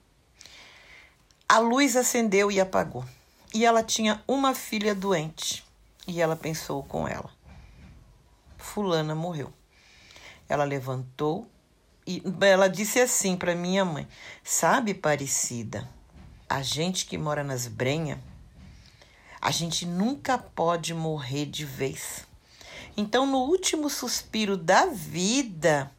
A 1.47 1.59
luz 1.59 1.95
acendeu 1.95 2.51
e 2.51 2.59
apagou. 2.59 3.05
E 3.53 3.65
ela 3.65 3.83
tinha 3.83 4.23
uma 4.27 4.55
filha 4.55 4.95
doente. 4.95 5.63
E 6.07 6.21
ela 6.21 6.35
pensou 6.35 6.83
com 6.83 7.07
ela: 7.07 7.29
Fulana 8.57 9.13
morreu. 9.13 9.53
Ela 10.49 10.63
levantou 10.63 11.47
e 12.05 12.21
ela 12.41 12.67
disse 12.67 12.99
assim 12.99 13.37
para 13.37 13.55
minha 13.55 13.85
mãe: 13.85 14.07
Sabe, 14.43 14.93
Parecida, 14.93 15.87
a 16.49 16.61
gente 16.61 17.05
que 17.05 17.17
mora 17.17 17.43
nas 17.43 17.67
brenhas, 17.67 18.19
a 19.39 19.51
gente 19.51 19.85
nunca 19.85 20.37
pode 20.37 20.93
morrer 20.93 21.45
de 21.45 21.65
vez. 21.65 22.25
Então, 22.95 23.25
no 23.25 23.39
último 23.39 23.89
suspiro 23.89 24.55
da 24.55 24.85
vida, 24.85 25.91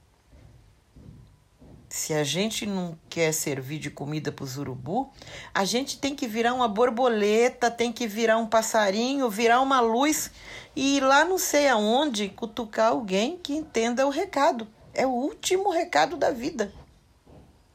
se 1.95 2.13
a 2.13 2.25
gente 2.25 2.67
não 2.67 2.99
quer 3.09 3.31
servir 3.31 3.79
de 3.79 3.89
comida 3.89 4.33
para 4.33 4.45
os 4.45 4.59
urubu, 4.59 5.13
a 5.55 5.65
gente 5.65 5.97
tem 5.97 6.13
que 6.13 6.27
virar 6.27 6.53
uma 6.53 6.67
borboleta, 6.67 7.71
tem 7.71 7.93
que 7.93 8.09
virar 8.09 8.37
um 8.37 8.49
passarinho, 8.49 9.31
virar 9.31 9.61
uma 9.61 9.79
luz 9.79 10.29
e 10.75 10.97
ir 10.97 11.05
lá 11.05 11.25
não 11.25 11.39
sei 11.39 11.69
aonde 11.69 12.29
cutucar 12.31 12.89
alguém 12.89 13.39
que 13.41 13.55
entenda 13.55 14.05
o 14.05 14.11
recado. 14.11 14.67
É 14.93 15.07
o 15.07 15.11
último 15.11 15.71
recado 15.71 16.17
da 16.17 16.33
vida. 16.33 16.73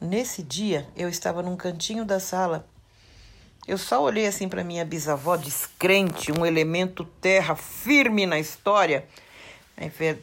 Nesse 0.01 0.43
dia, 0.43 0.85
eu 0.97 1.07
estava 1.07 1.41
num 1.41 1.55
cantinho 1.55 2.03
da 2.03 2.19
sala. 2.19 2.67
Eu 3.65 3.77
só 3.77 4.03
olhei 4.03 4.27
assim 4.27 4.49
para 4.49 4.65
minha 4.65 4.83
bisavó, 4.83 5.37
descrente, 5.37 6.29
um 6.29 6.45
elemento 6.45 7.05
terra 7.21 7.55
firme 7.55 8.25
na 8.25 8.37
história. 8.37 9.07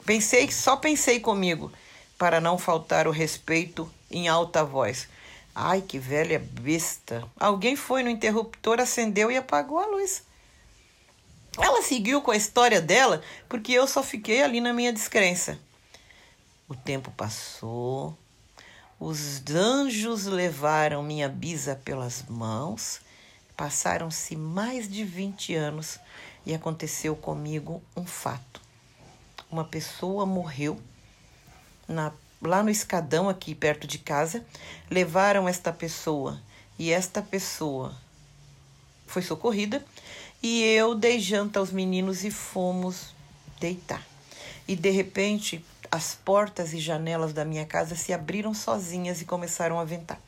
Pensei, 0.05 0.53
só 0.53 0.77
pensei 0.77 1.19
comigo, 1.19 1.73
para 2.19 2.41
não 2.41 2.59
faltar 2.59 3.07
o 3.07 3.11
respeito 3.11 3.91
em 4.11 4.29
alta 4.29 4.65
voz. 4.65 5.09
Ai, 5.55 5.81
que 5.81 5.99
velha 5.99 6.39
besta. 6.39 7.27
Alguém 7.39 7.77
foi 7.77 8.03
no 8.03 8.11
interruptor, 8.11 8.81
acendeu 8.81 9.31
e 9.31 9.37
apagou 9.37 9.79
a 9.79 9.87
luz. 9.87 10.23
Ela 11.59 11.83
seguiu 11.83 12.21
com 12.21 12.31
a 12.31 12.37
história 12.37 12.81
dela 12.81 13.23
porque 13.49 13.73
eu 13.73 13.87
só 13.87 14.03
fiquei 14.03 14.43
ali 14.43 14.61
na 14.61 14.73
minha 14.73 14.93
descrença. 14.93 15.59
O 16.69 16.75
tempo 16.75 17.11
passou, 17.13 18.17
os 18.99 19.43
anjos 19.51 20.27
levaram 20.27 21.03
minha 21.03 21.29
bisa 21.29 21.77
pelas 21.77 22.25
mãos, 22.29 23.01
passaram-se 23.57 24.37
mais 24.37 24.89
de 24.89 25.05
20 25.05 25.55
anos 25.55 25.99
e 26.45 26.55
aconteceu 26.55 27.15
comigo 27.15 27.83
um 27.97 28.05
fato. 28.05 28.61
Uma 29.51 29.65
pessoa 29.65 30.27
morreu 30.27 30.81
na 31.89 32.13
lá 32.41 32.63
no 32.63 32.71
escadão 32.71 33.29
aqui 33.29 33.55
perto 33.55 33.87
de 33.87 33.99
casa, 33.99 34.45
levaram 34.91 35.49
esta 35.49 35.73
pessoa 35.73 36.41
e 36.79 36.93
esta 36.93 37.23
pessoa 37.23 37.95
foi 39.07 39.23
socorrida 39.23 39.85
e 40.43 40.63
eu 40.63 40.95
dei 40.95 41.19
janta 41.19 41.59
aos 41.59 41.71
meninos 41.71 42.25
e 42.25 42.31
fomos 42.31 43.15
deitar. 43.59 44.05
E 44.69 44.77
de 44.77 44.91
repente 44.91 45.65
as 45.91 46.15
portas 46.15 46.75
e 46.75 46.79
janelas 46.79 47.33
da 47.33 47.45
minha 47.45 47.65
casa 47.65 47.95
se 47.95 48.13
abriram 48.13 48.53
sozinhas 48.53 49.21
e 49.21 49.25
começaram 49.25 49.79
a 49.79 49.85
ventar. 49.85 50.21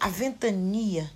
A 0.00 0.08
ventania 0.08 1.10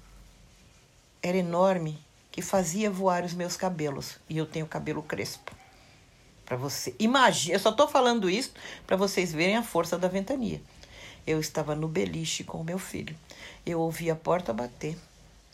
era 1.23 1.37
enorme 1.37 1.99
que 2.31 2.43
fazia 2.43 2.91
voar 2.91 3.25
os 3.25 3.33
meus 3.33 3.57
cabelos 3.57 4.17
e 4.29 4.37
eu 4.37 4.45
tenho 4.45 4.67
cabelo 4.67 5.03
crespo 5.03 5.56
para 6.47 6.57
você. 6.57 6.95
Imagina, 6.99 7.57
eu 7.57 7.61
só 7.61 7.71
estou 7.71 7.89
falando 7.89 8.31
isso 8.31 8.53
para 8.87 8.97
vocês 8.97 9.33
verem 9.33 9.57
a 9.57 9.63
força 9.63 9.99
da 9.99 10.09
ventania. 10.09 10.63
Eu 11.27 11.41
estava 11.41 11.75
no 11.75 11.89
beliche 11.89 12.45
com 12.45 12.59
o 12.59 12.65
meu 12.65 12.79
filho. 12.79 13.15
Eu 13.67 13.81
ouvi 13.81 14.11
a 14.11 14.17
porta 14.17 14.53
bater 14.53 14.97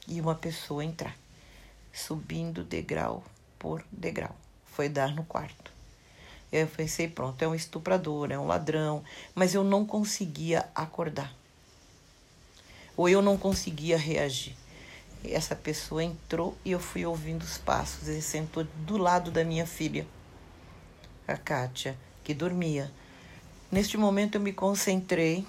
e 0.06 0.20
uma 0.20 0.34
pessoa 0.34 0.84
entrar, 0.84 1.16
subindo 1.92 2.62
degrau 2.62 3.24
por 3.58 3.82
degrau. 3.90 4.36
Foi 4.66 4.88
dar 4.88 5.14
no 5.14 5.24
quarto. 5.24 5.72
Eu 6.52 6.66
pensei, 6.66 7.08
pronto, 7.08 7.40
é 7.42 7.48
um 7.48 7.54
estuprador, 7.54 8.30
é 8.30 8.38
um 8.38 8.46
ladrão, 8.46 9.02
mas 9.34 9.54
eu 9.54 9.64
não 9.64 9.86
conseguia 9.86 10.68
acordar. 10.74 11.32
Ou 12.94 13.08
eu 13.08 13.22
não 13.22 13.38
conseguia 13.38 13.96
reagir. 13.96 14.54
Essa 15.24 15.56
pessoa 15.56 16.04
entrou 16.04 16.54
e 16.62 16.72
eu 16.72 16.80
fui 16.80 17.06
ouvindo 17.06 17.42
os 17.42 17.56
passos. 17.56 18.08
Ele 18.08 18.20
sentou 18.20 18.64
do 18.64 18.98
lado 18.98 19.30
da 19.30 19.42
minha 19.42 19.66
filha 19.66 20.06
a 21.26 21.36
Kátia, 21.36 21.96
que 22.24 22.34
dormia. 22.34 22.90
Neste 23.70 23.96
momento 23.96 24.36
eu 24.36 24.40
me 24.40 24.52
concentrei 24.52 25.46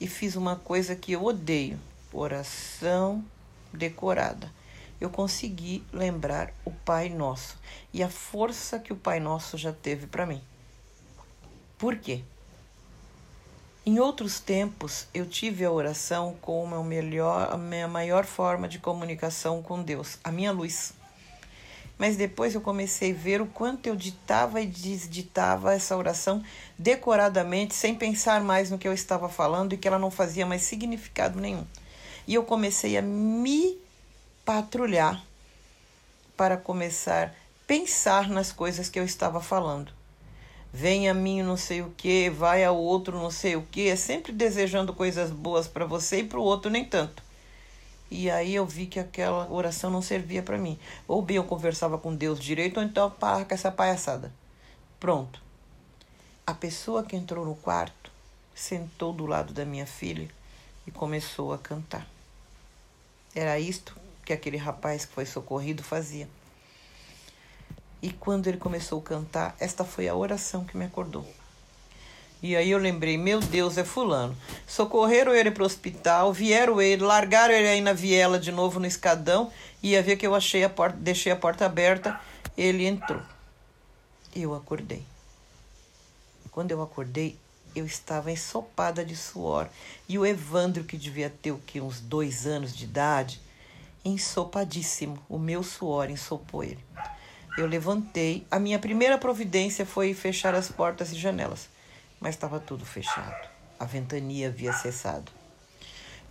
e 0.00 0.06
fiz 0.06 0.36
uma 0.36 0.56
coisa 0.56 0.96
que 0.96 1.12
eu 1.12 1.24
odeio: 1.24 1.78
oração 2.12 3.24
decorada. 3.72 4.50
Eu 5.00 5.10
consegui 5.10 5.84
lembrar 5.92 6.52
o 6.64 6.70
Pai 6.70 7.08
Nosso 7.08 7.58
e 7.92 8.02
a 8.02 8.08
força 8.08 8.78
que 8.78 8.92
o 8.92 8.96
Pai 8.96 9.20
Nosso 9.20 9.58
já 9.58 9.72
teve 9.72 10.06
para 10.06 10.24
mim. 10.24 10.40
Por 11.76 11.96
quê? 11.96 12.22
Em 13.86 13.98
outros 13.98 14.40
tempos, 14.40 15.06
eu 15.12 15.26
tive 15.26 15.62
a 15.62 15.70
oração 15.70 16.34
como 16.40 16.74
a, 16.74 16.82
melhor, 16.82 17.52
a 17.52 17.58
minha 17.58 17.86
maior 17.86 18.24
forma 18.24 18.66
de 18.66 18.78
comunicação 18.78 19.62
com 19.62 19.82
Deus, 19.82 20.18
a 20.24 20.32
minha 20.32 20.52
luz. 20.52 20.94
Mas 21.96 22.16
depois 22.16 22.54
eu 22.54 22.60
comecei 22.60 23.12
a 23.12 23.14
ver 23.14 23.40
o 23.40 23.46
quanto 23.46 23.86
eu 23.86 23.94
ditava 23.94 24.60
e 24.60 24.66
desditava 24.66 25.72
essa 25.72 25.96
oração 25.96 26.42
decoradamente, 26.78 27.74
sem 27.74 27.94
pensar 27.94 28.42
mais 28.42 28.70
no 28.70 28.78
que 28.78 28.88
eu 28.88 28.92
estava 28.92 29.28
falando 29.28 29.72
e 29.72 29.76
que 29.76 29.86
ela 29.86 29.98
não 29.98 30.10
fazia 30.10 30.44
mais 30.44 30.62
significado 30.62 31.40
nenhum. 31.40 31.64
E 32.26 32.34
eu 32.34 32.42
comecei 32.42 32.96
a 32.96 33.02
me 33.02 33.78
patrulhar 34.44 35.24
para 36.36 36.56
começar 36.56 37.28
a 37.28 37.30
pensar 37.66 38.28
nas 38.28 38.52
coisas 38.52 38.88
que 38.88 38.98
eu 38.98 39.04
estava 39.04 39.40
falando. 39.40 39.92
Vem 40.72 41.08
a 41.08 41.14
mim 41.14 41.40
não 41.42 41.56
sei 41.56 41.82
o 41.82 41.94
que, 41.96 42.28
vai 42.28 42.64
ao 42.64 42.76
outro 42.76 43.16
não 43.16 43.30
sei 43.30 43.54
o 43.54 43.62
que, 43.62 43.88
é 43.88 43.94
sempre 43.94 44.32
desejando 44.32 44.92
coisas 44.92 45.30
boas 45.30 45.68
para 45.68 45.86
você 45.86 46.18
e 46.18 46.24
para 46.24 46.40
o 46.40 46.42
outro 46.42 46.68
nem 46.70 46.84
tanto. 46.84 47.22
E 48.10 48.30
aí 48.30 48.54
eu 48.54 48.66
vi 48.66 48.86
que 48.86 49.00
aquela 49.00 49.50
oração 49.50 49.90
não 49.90 50.02
servia 50.02 50.42
para 50.42 50.58
mim. 50.58 50.78
Ou 51.08 51.22
bem 51.22 51.36
eu 51.36 51.44
conversava 51.44 51.98
com 51.98 52.14
Deus 52.14 52.38
direito, 52.38 52.78
ou 52.78 52.82
então 52.82 53.10
para 53.10 53.44
com 53.44 53.54
essa 53.54 53.70
palhaçada. 53.70 54.32
Pronto. 55.00 55.42
A 56.46 56.54
pessoa 56.54 57.02
que 57.02 57.16
entrou 57.16 57.44
no 57.44 57.54
quarto 57.54 58.10
sentou 58.54 59.12
do 59.12 59.26
lado 59.26 59.52
da 59.52 59.64
minha 59.64 59.86
filha 59.86 60.28
e 60.86 60.90
começou 60.90 61.52
a 61.52 61.58
cantar. 61.58 62.06
Era 63.34 63.58
isto 63.58 63.96
que 64.24 64.32
aquele 64.32 64.56
rapaz 64.56 65.04
que 65.04 65.12
foi 65.12 65.26
socorrido 65.26 65.82
fazia. 65.82 66.28
E 68.00 68.12
quando 68.12 68.46
ele 68.46 68.58
começou 68.58 69.00
a 69.00 69.02
cantar, 69.02 69.56
esta 69.58 69.84
foi 69.84 70.08
a 70.08 70.14
oração 70.14 70.64
que 70.64 70.76
me 70.76 70.84
acordou. 70.84 71.26
E 72.44 72.54
aí 72.54 72.72
eu 72.72 72.78
lembrei, 72.78 73.16
meu 73.16 73.40
Deus, 73.40 73.78
é 73.78 73.84
fulano. 73.84 74.36
Socorreram 74.66 75.34
ele 75.34 75.50
para 75.50 75.62
o 75.62 75.66
hospital, 75.66 76.30
vieram 76.30 76.78
ele, 76.78 77.02
largaram 77.02 77.54
ele 77.54 77.66
aí 77.66 77.80
na 77.80 77.94
viela 77.94 78.38
de 78.38 78.52
novo 78.52 78.78
no 78.78 78.84
escadão, 78.84 79.50
e 79.82 79.92
ia 79.92 80.02
ver 80.02 80.16
que 80.16 80.26
eu 80.26 80.34
achei 80.34 80.62
a 80.62 80.68
porta, 80.68 80.94
deixei 81.00 81.32
a 81.32 81.36
porta 81.36 81.64
aberta, 81.64 82.20
ele 82.54 82.84
entrou. 82.84 83.22
Eu 84.36 84.54
acordei. 84.54 85.02
Quando 86.50 86.70
eu 86.70 86.82
acordei, 86.82 87.34
eu 87.74 87.86
estava 87.86 88.30
ensopada 88.30 89.02
de 89.02 89.16
suor. 89.16 89.66
E 90.06 90.18
o 90.18 90.26
Evandro, 90.26 90.84
que 90.84 90.98
devia 90.98 91.30
ter 91.30 91.50
o 91.50 91.62
que, 91.66 91.80
uns 91.80 91.98
dois 91.98 92.46
anos 92.46 92.76
de 92.76 92.84
idade, 92.84 93.40
ensopadíssimo. 94.04 95.18
O 95.30 95.38
meu 95.38 95.62
suor 95.62 96.10
ensopou 96.10 96.62
ele. 96.62 96.84
Eu 97.56 97.66
levantei. 97.66 98.46
A 98.50 98.58
minha 98.58 98.78
primeira 98.78 99.16
providência 99.16 99.86
foi 99.86 100.12
fechar 100.12 100.54
as 100.54 100.70
portas 100.70 101.10
e 101.10 101.16
janelas 101.16 101.72
mas 102.24 102.36
estava 102.36 102.58
tudo 102.58 102.86
fechado. 102.86 103.50
A 103.78 103.84
ventania 103.84 104.48
havia 104.48 104.72
cessado. 104.72 105.30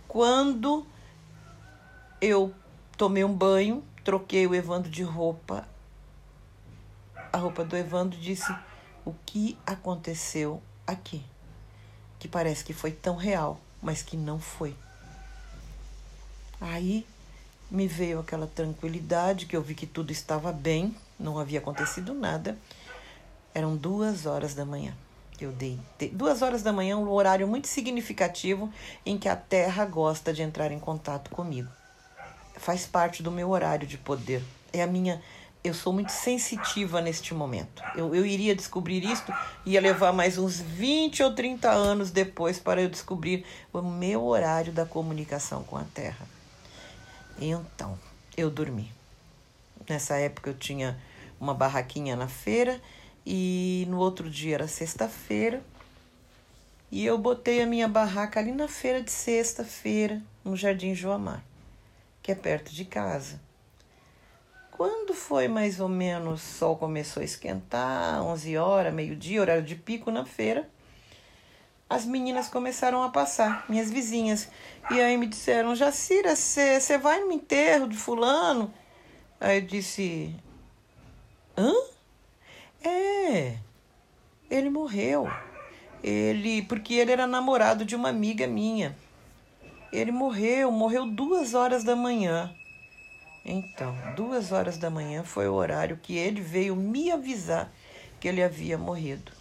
Quando 0.08 0.84
eu 2.20 2.52
tomei 2.98 3.22
um 3.22 3.32
banho, 3.32 3.80
troquei 4.02 4.44
o 4.44 4.56
Evandro 4.56 4.90
de 4.90 5.04
roupa, 5.04 5.68
a 7.32 7.38
roupa 7.38 7.64
do 7.64 7.76
Evandro 7.76 8.18
disse 8.18 8.52
o 9.04 9.14
que 9.24 9.56
aconteceu 9.64 10.60
aqui, 10.84 11.24
que 12.18 12.26
parece 12.26 12.64
que 12.64 12.72
foi 12.72 12.90
tão 12.90 13.14
real, 13.14 13.60
mas 13.80 14.02
que 14.02 14.16
não 14.16 14.40
foi. 14.40 14.74
Aí 16.60 17.06
me 17.70 17.86
veio 17.86 18.18
aquela 18.18 18.48
tranquilidade 18.48 19.46
que 19.46 19.56
eu 19.56 19.62
vi 19.62 19.76
que 19.76 19.86
tudo 19.86 20.10
estava 20.10 20.52
bem, 20.52 20.96
não 21.20 21.38
havia 21.38 21.60
acontecido 21.60 22.12
nada. 22.14 22.58
Eram 23.54 23.76
duas 23.76 24.26
horas 24.26 24.54
da 24.54 24.64
manhã. 24.64 24.92
Eu 25.40 25.50
dei 25.50 25.78
duas 26.12 26.42
horas 26.42 26.62
da 26.62 26.72
manhã, 26.72 26.96
um 26.96 27.10
horário 27.10 27.46
muito 27.48 27.66
significativo 27.66 28.72
em 29.04 29.18
que 29.18 29.28
a 29.28 29.34
Terra 29.34 29.84
gosta 29.84 30.32
de 30.32 30.42
entrar 30.42 30.70
em 30.70 30.78
contato 30.78 31.30
comigo. 31.30 31.68
Faz 32.56 32.86
parte 32.86 33.22
do 33.22 33.32
meu 33.32 33.50
horário 33.50 33.86
de 33.86 33.98
poder. 33.98 34.42
É 34.72 34.82
a 34.82 34.86
minha. 34.86 35.20
Eu 35.62 35.74
sou 35.74 35.92
muito 35.92 36.12
sensitiva 36.12 37.00
neste 37.00 37.34
momento. 37.34 37.82
Eu, 37.96 38.14
eu 38.14 38.24
iria 38.24 38.54
descobrir 38.54 39.02
isto, 39.02 39.32
ia 39.64 39.80
levar 39.80 40.12
mais 40.12 40.38
uns 40.38 40.60
20 40.60 41.22
ou 41.22 41.34
30 41.34 41.70
anos 41.70 42.10
depois 42.10 42.58
para 42.58 42.82
eu 42.82 42.88
descobrir 42.88 43.44
o 43.72 43.80
meu 43.80 44.24
horário 44.24 44.72
da 44.72 44.84
comunicação 44.84 45.64
com 45.64 45.76
a 45.76 45.84
Terra. 45.94 46.26
Então, 47.40 47.98
eu 48.36 48.50
dormi. 48.50 48.92
Nessa 49.88 50.16
época 50.16 50.50
eu 50.50 50.54
tinha 50.54 51.00
uma 51.40 51.54
barraquinha 51.54 52.14
na 52.14 52.28
feira 52.28 52.80
e 53.26 53.86
no 53.88 53.98
outro 53.98 54.28
dia 54.28 54.54
era 54.54 54.68
sexta-feira. 54.68 55.62
E 56.90 57.04
eu 57.04 57.18
botei 57.18 57.62
a 57.62 57.66
minha 57.66 57.88
barraca 57.88 58.38
ali 58.38 58.52
na 58.52 58.68
feira 58.68 59.02
de 59.02 59.10
sexta-feira, 59.10 60.22
no 60.44 60.56
Jardim 60.56 60.94
Joamar, 60.94 61.42
que 62.22 62.30
é 62.30 62.34
perto 62.34 62.72
de 62.72 62.84
casa. 62.84 63.40
Quando 64.70 65.14
foi 65.14 65.48
mais 65.48 65.80
ou 65.80 65.88
menos, 65.88 66.42
o 66.42 66.58
sol 66.58 66.76
começou 66.76 67.20
a 67.20 67.24
esquentar, 67.24 68.22
11 68.22 68.56
horas, 68.56 68.92
meio-dia, 68.92 69.40
horário 69.40 69.62
de 69.62 69.76
pico 69.76 70.10
na 70.10 70.24
feira, 70.24 70.68
as 71.88 72.04
meninas 72.04 72.48
começaram 72.48 73.02
a 73.02 73.08
passar, 73.08 73.64
minhas 73.68 73.90
vizinhas. 73.90 74.48
E 74.90 75.00
aí 75.00 75.16
me 75.16 75.26
disseram, 75.26 75.74
Jacira, 75.76 76.34
você 76.34 76.98
vai 76.98 77.20
no 77.20 77.32
enterro 77.32 77.88
de 77.88 77.96
fulano? 77.96 78.72
Aí 79.40 79.58
eu 79.58 79.66
disse, 79.66 80.34
hã? 81.56 81.72
É, 82.84 83.56
ele 84.50 84.68
morreu. 84.68 85.28
Ele, 86.02 86.62
porque 86.62 86.94
ele 86.94 87.12
era 87.12 87.26
namorado 87.26 87.84
de 87.84 87.96
uma 87.96 88.10
amiga 88.10 88.46
minha. 88.46 88.94
Ele 89.90 90.12
morreu, 90.12 90.70
morreu 90.70 91.06
duas 91.06 91.54
horas 91.54 91.82
da 91.82 91.96
manhã. 91.96 92.54
Então, 93.44 93.96
duas 94.14 94.52
horas 94.52 94.76
da 94.76 94.90
manhã 94.90 95.22
foi 95.24 95.48
o 95.48 95.54
horário 95.54 95.98
que 96.02 96.16
ele 96.16 96.40
veio 96.40 96.76
me 96.76 97.10
avisar 97.10 97.72
que 98.20 98.28
ele 98.28 98.42
havia 98.42 98.76
morrido. 98.76 99.32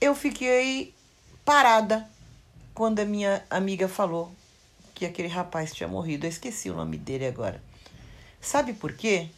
Eu 0.00 0.14
fiquei 0.14 0.94
parada 1.44 2.08
quando 2.74 3.00
a 3.00 3.04
minha 3.04 3.44
amiga 3.48 3.88
falou 3.88 4.32
que 4.94 5.06
aquele 5.06 5.28
rapaz 5.28 5.72
tinha 5.72 5.88
morrido. 5.88 6.26
Eu 6.26 6.30
esqueci 6.30 6.70
o 6.70 6.74
nome 6.74 6.96
dele 6.96 7.26
agora. 7.26 7.62
Sabe 8.40 8.72
por 8.72 8.92
quê? 8.94 9.28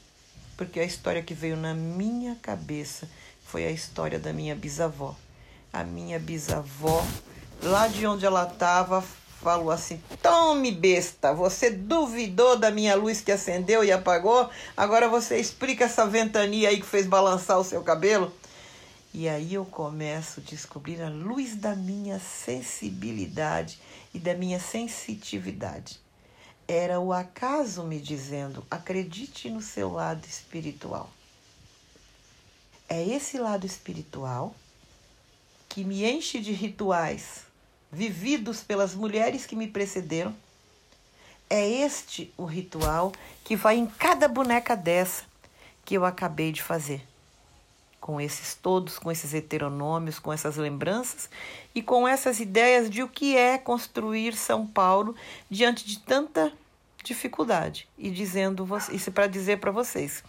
Porque 0.59 0.81
a 0.81 0.85
história 0.85 1.23
que 1.23 1.35
veio 1.35 1.57
na 1.57 1.73
minha 1.73 2.35
cabeça 2.43 3.09
foi 3.47 3.65
a 3.65 3.71
história 3.71 4.19
da 4.19 4.33
minha 4.33 4.57
bisavó. 4.57 5.15
A 5.73 5.85
minha 5.85 6.19
bisavó, 6.19 7.07
lá 7.63 7.87
de 7.87 8.05
onde 8.05 8.27
ela 8.27 8.43
estava, 8.43 9.01
falou 9.41 9.71
assim: 9.71 10.03
Tome, 10.21 10.73
besta, 10.73 11.33
você 11.33 11.71
duvidou 11.71 12.59
da 12.59 12.73
minha 12.73 12.97
luz 12.97 13.21
que 13.21 13.31
acendeu 13.31 13.85
e 13.85 13.93
apagou? 13.93 14.51
Agora 14.77 15.09
você 15.09 15.39
explica 15.39 15.85
essa 15.85 16.05
ventania 16.05 16.71
aí 16.71 16.81
que 16.81 16.87
fez 16.87 17.07
balançar 17.07 17.61
o 17.61 17.65
seu 17.65 17.81
cabelo? 17.83 18.33
E 19.15 19.29
aí 19.29 19.55
eu 19.55 19.65
começo 19.65 20.41
a 20.41 20.43
descobrir 20.43 21.01
a 21.01 21.09
luz 21.09 21.55
da 21.55 21.77
minha 21.77 22.19
sensibilidade 22.19 23.79
e 24.13 24.19
da 24.19 24.35
minha 24.35 24.59
sensitividade. 24.59 26.01
Era 26.71 27.01
o 27.01 27.15
acaso 27.15 27.83
me 27.83 27.99
dizendo: 27.99 28.63
acredite 28.71 29.49
no 29.49 29.63
seu 29.63 29.91
lado 29.91 30.27
espiritual. 30.27 31.11
É 32.87 33.03
esse 33.03 33.39
lado 33.39 33.65
espiritual 33.65 34.55
que 35.67 35.83
me 35.83 36.05
enche 36.05 36.41
de 36.41 36.53
rituais 36.53 37.47
vividos 37.91 38.61
pelas 38.61 38.95
mulheres 38.95 39.47
que 39.47 39.57
me 39.57 39.67
precederam. 39.67 40.37
É 41.49 41.67
este 41.67 42.31
o 42.37 42.45
ritual 42.45 43.13
que 43.43 43.57
vai 43.57 43.79
em 43.79 43.87
cada 43.87 44.29
boneca 44.29 44.77
dessa 44.77 45.25
que 45.87 45.95
eu 45.95 46.05
acabei 46.05 46.53
de 46.53 46.63
fazer. 46.63 47.08
Com 48.01 48.21
esses 48.21 48.55
todos, 48.55 48.99
com 48.99 49.11
esses 49.11 49.35
heteronômios, 49.35 50.19
com 50.19 50.33
essas 50.33 50.57
lembranças 50.57 51.29
e 51.75 51.83
com 51.83 52.07
essas 52.07 52.41
ideias 52.41 52.89
de 52.89 53.03
o 53.03 53.09
que 53.09 53.37
é 53.37 53.59
construir 53.59 54.35
São 54.35 54.67
Paulo 54.67 55.15
diante 55.51 55.85
de 55.85 55.99
tanta 55.99 56.53
dificuldade. 57.03 57.89
E 57.99 58.11
dizendo 58.11 58.67
isso 58.93 59.13
para 59.13 59.27
dizer 59.27 59.59
para 59.59 59.71
vocês. 59.71 60.23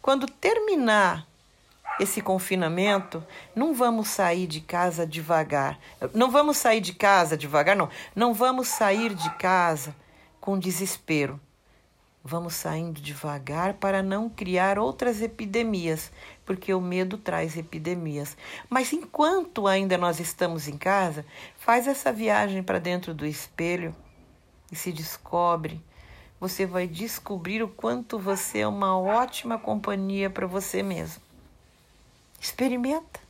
Quando 0.00 0.26
terminar 0.26 1.26
esse 1.98 2.22
confinamento, 2.22 3.22
não 3.54 3.74
vamos 3.74 4.08
sair 4.08 4.46
de 4.46 4.60
casa 4.60 5.06
devagar. 5.06 5.78
Não 6.14 6.30
vamos 6.30 6.56
sair 6.56 6.80
de 6.80 6.94
casa 6.94 7.36
devagar, 7.36 7.76
não. 7.76 7.90
Não 8.14 8.32
vamos 8.32 8.68
sair 8.68 9.14
de 9.14 9.30
casa 9.34 9.94
com 10.40 10.58
desespero. 10.58 11.38
Vamos 12.22 12.54
saindo 12.54 13.00
devagar 13.00 13.74
para 13.74 14.02
não 14.02 14.28
criar 14.28 14.78
outras 14.78 15.22
epidemias, 15.22 16.12
porque 16.50 16.74
o 16.74 16.80
medo 16.80 17.16
traz 17.16 17.56
epidemias. 17.56 18.36
Mas 18.68 18.92
enquanto 18.92 19.68
ainda 19.68 19.96
nós 19.96 20.18
estamos 20.18 20.66
em 20.66 20.76
casa, 20.76 21.24
faz 21.56 21.86
essa 21.86 22.12
viagem 22.12 22.60
para 22.60 22.80
dentro 22.80 23.14
do 23.14 23.24
espelho 23.24 23.94
e 24.68 24.74
se 24.74 24.90
descobre. 24.90 25.80
Você 26.40 26.66
vai 26.66 26.88
descobrir 26.88 27.62
o 27.62 27.68
quanto 27.68 28.18
você 28.18 28.58
é 28.62 28.66
uma 28.66 28.98
ótima 28.98 29.60
companhia 29.60 30.28
para 30.28 30.44
você 30.44 30.82
mesmo. 30.82 31.22
Experimenta. 32.40 33.29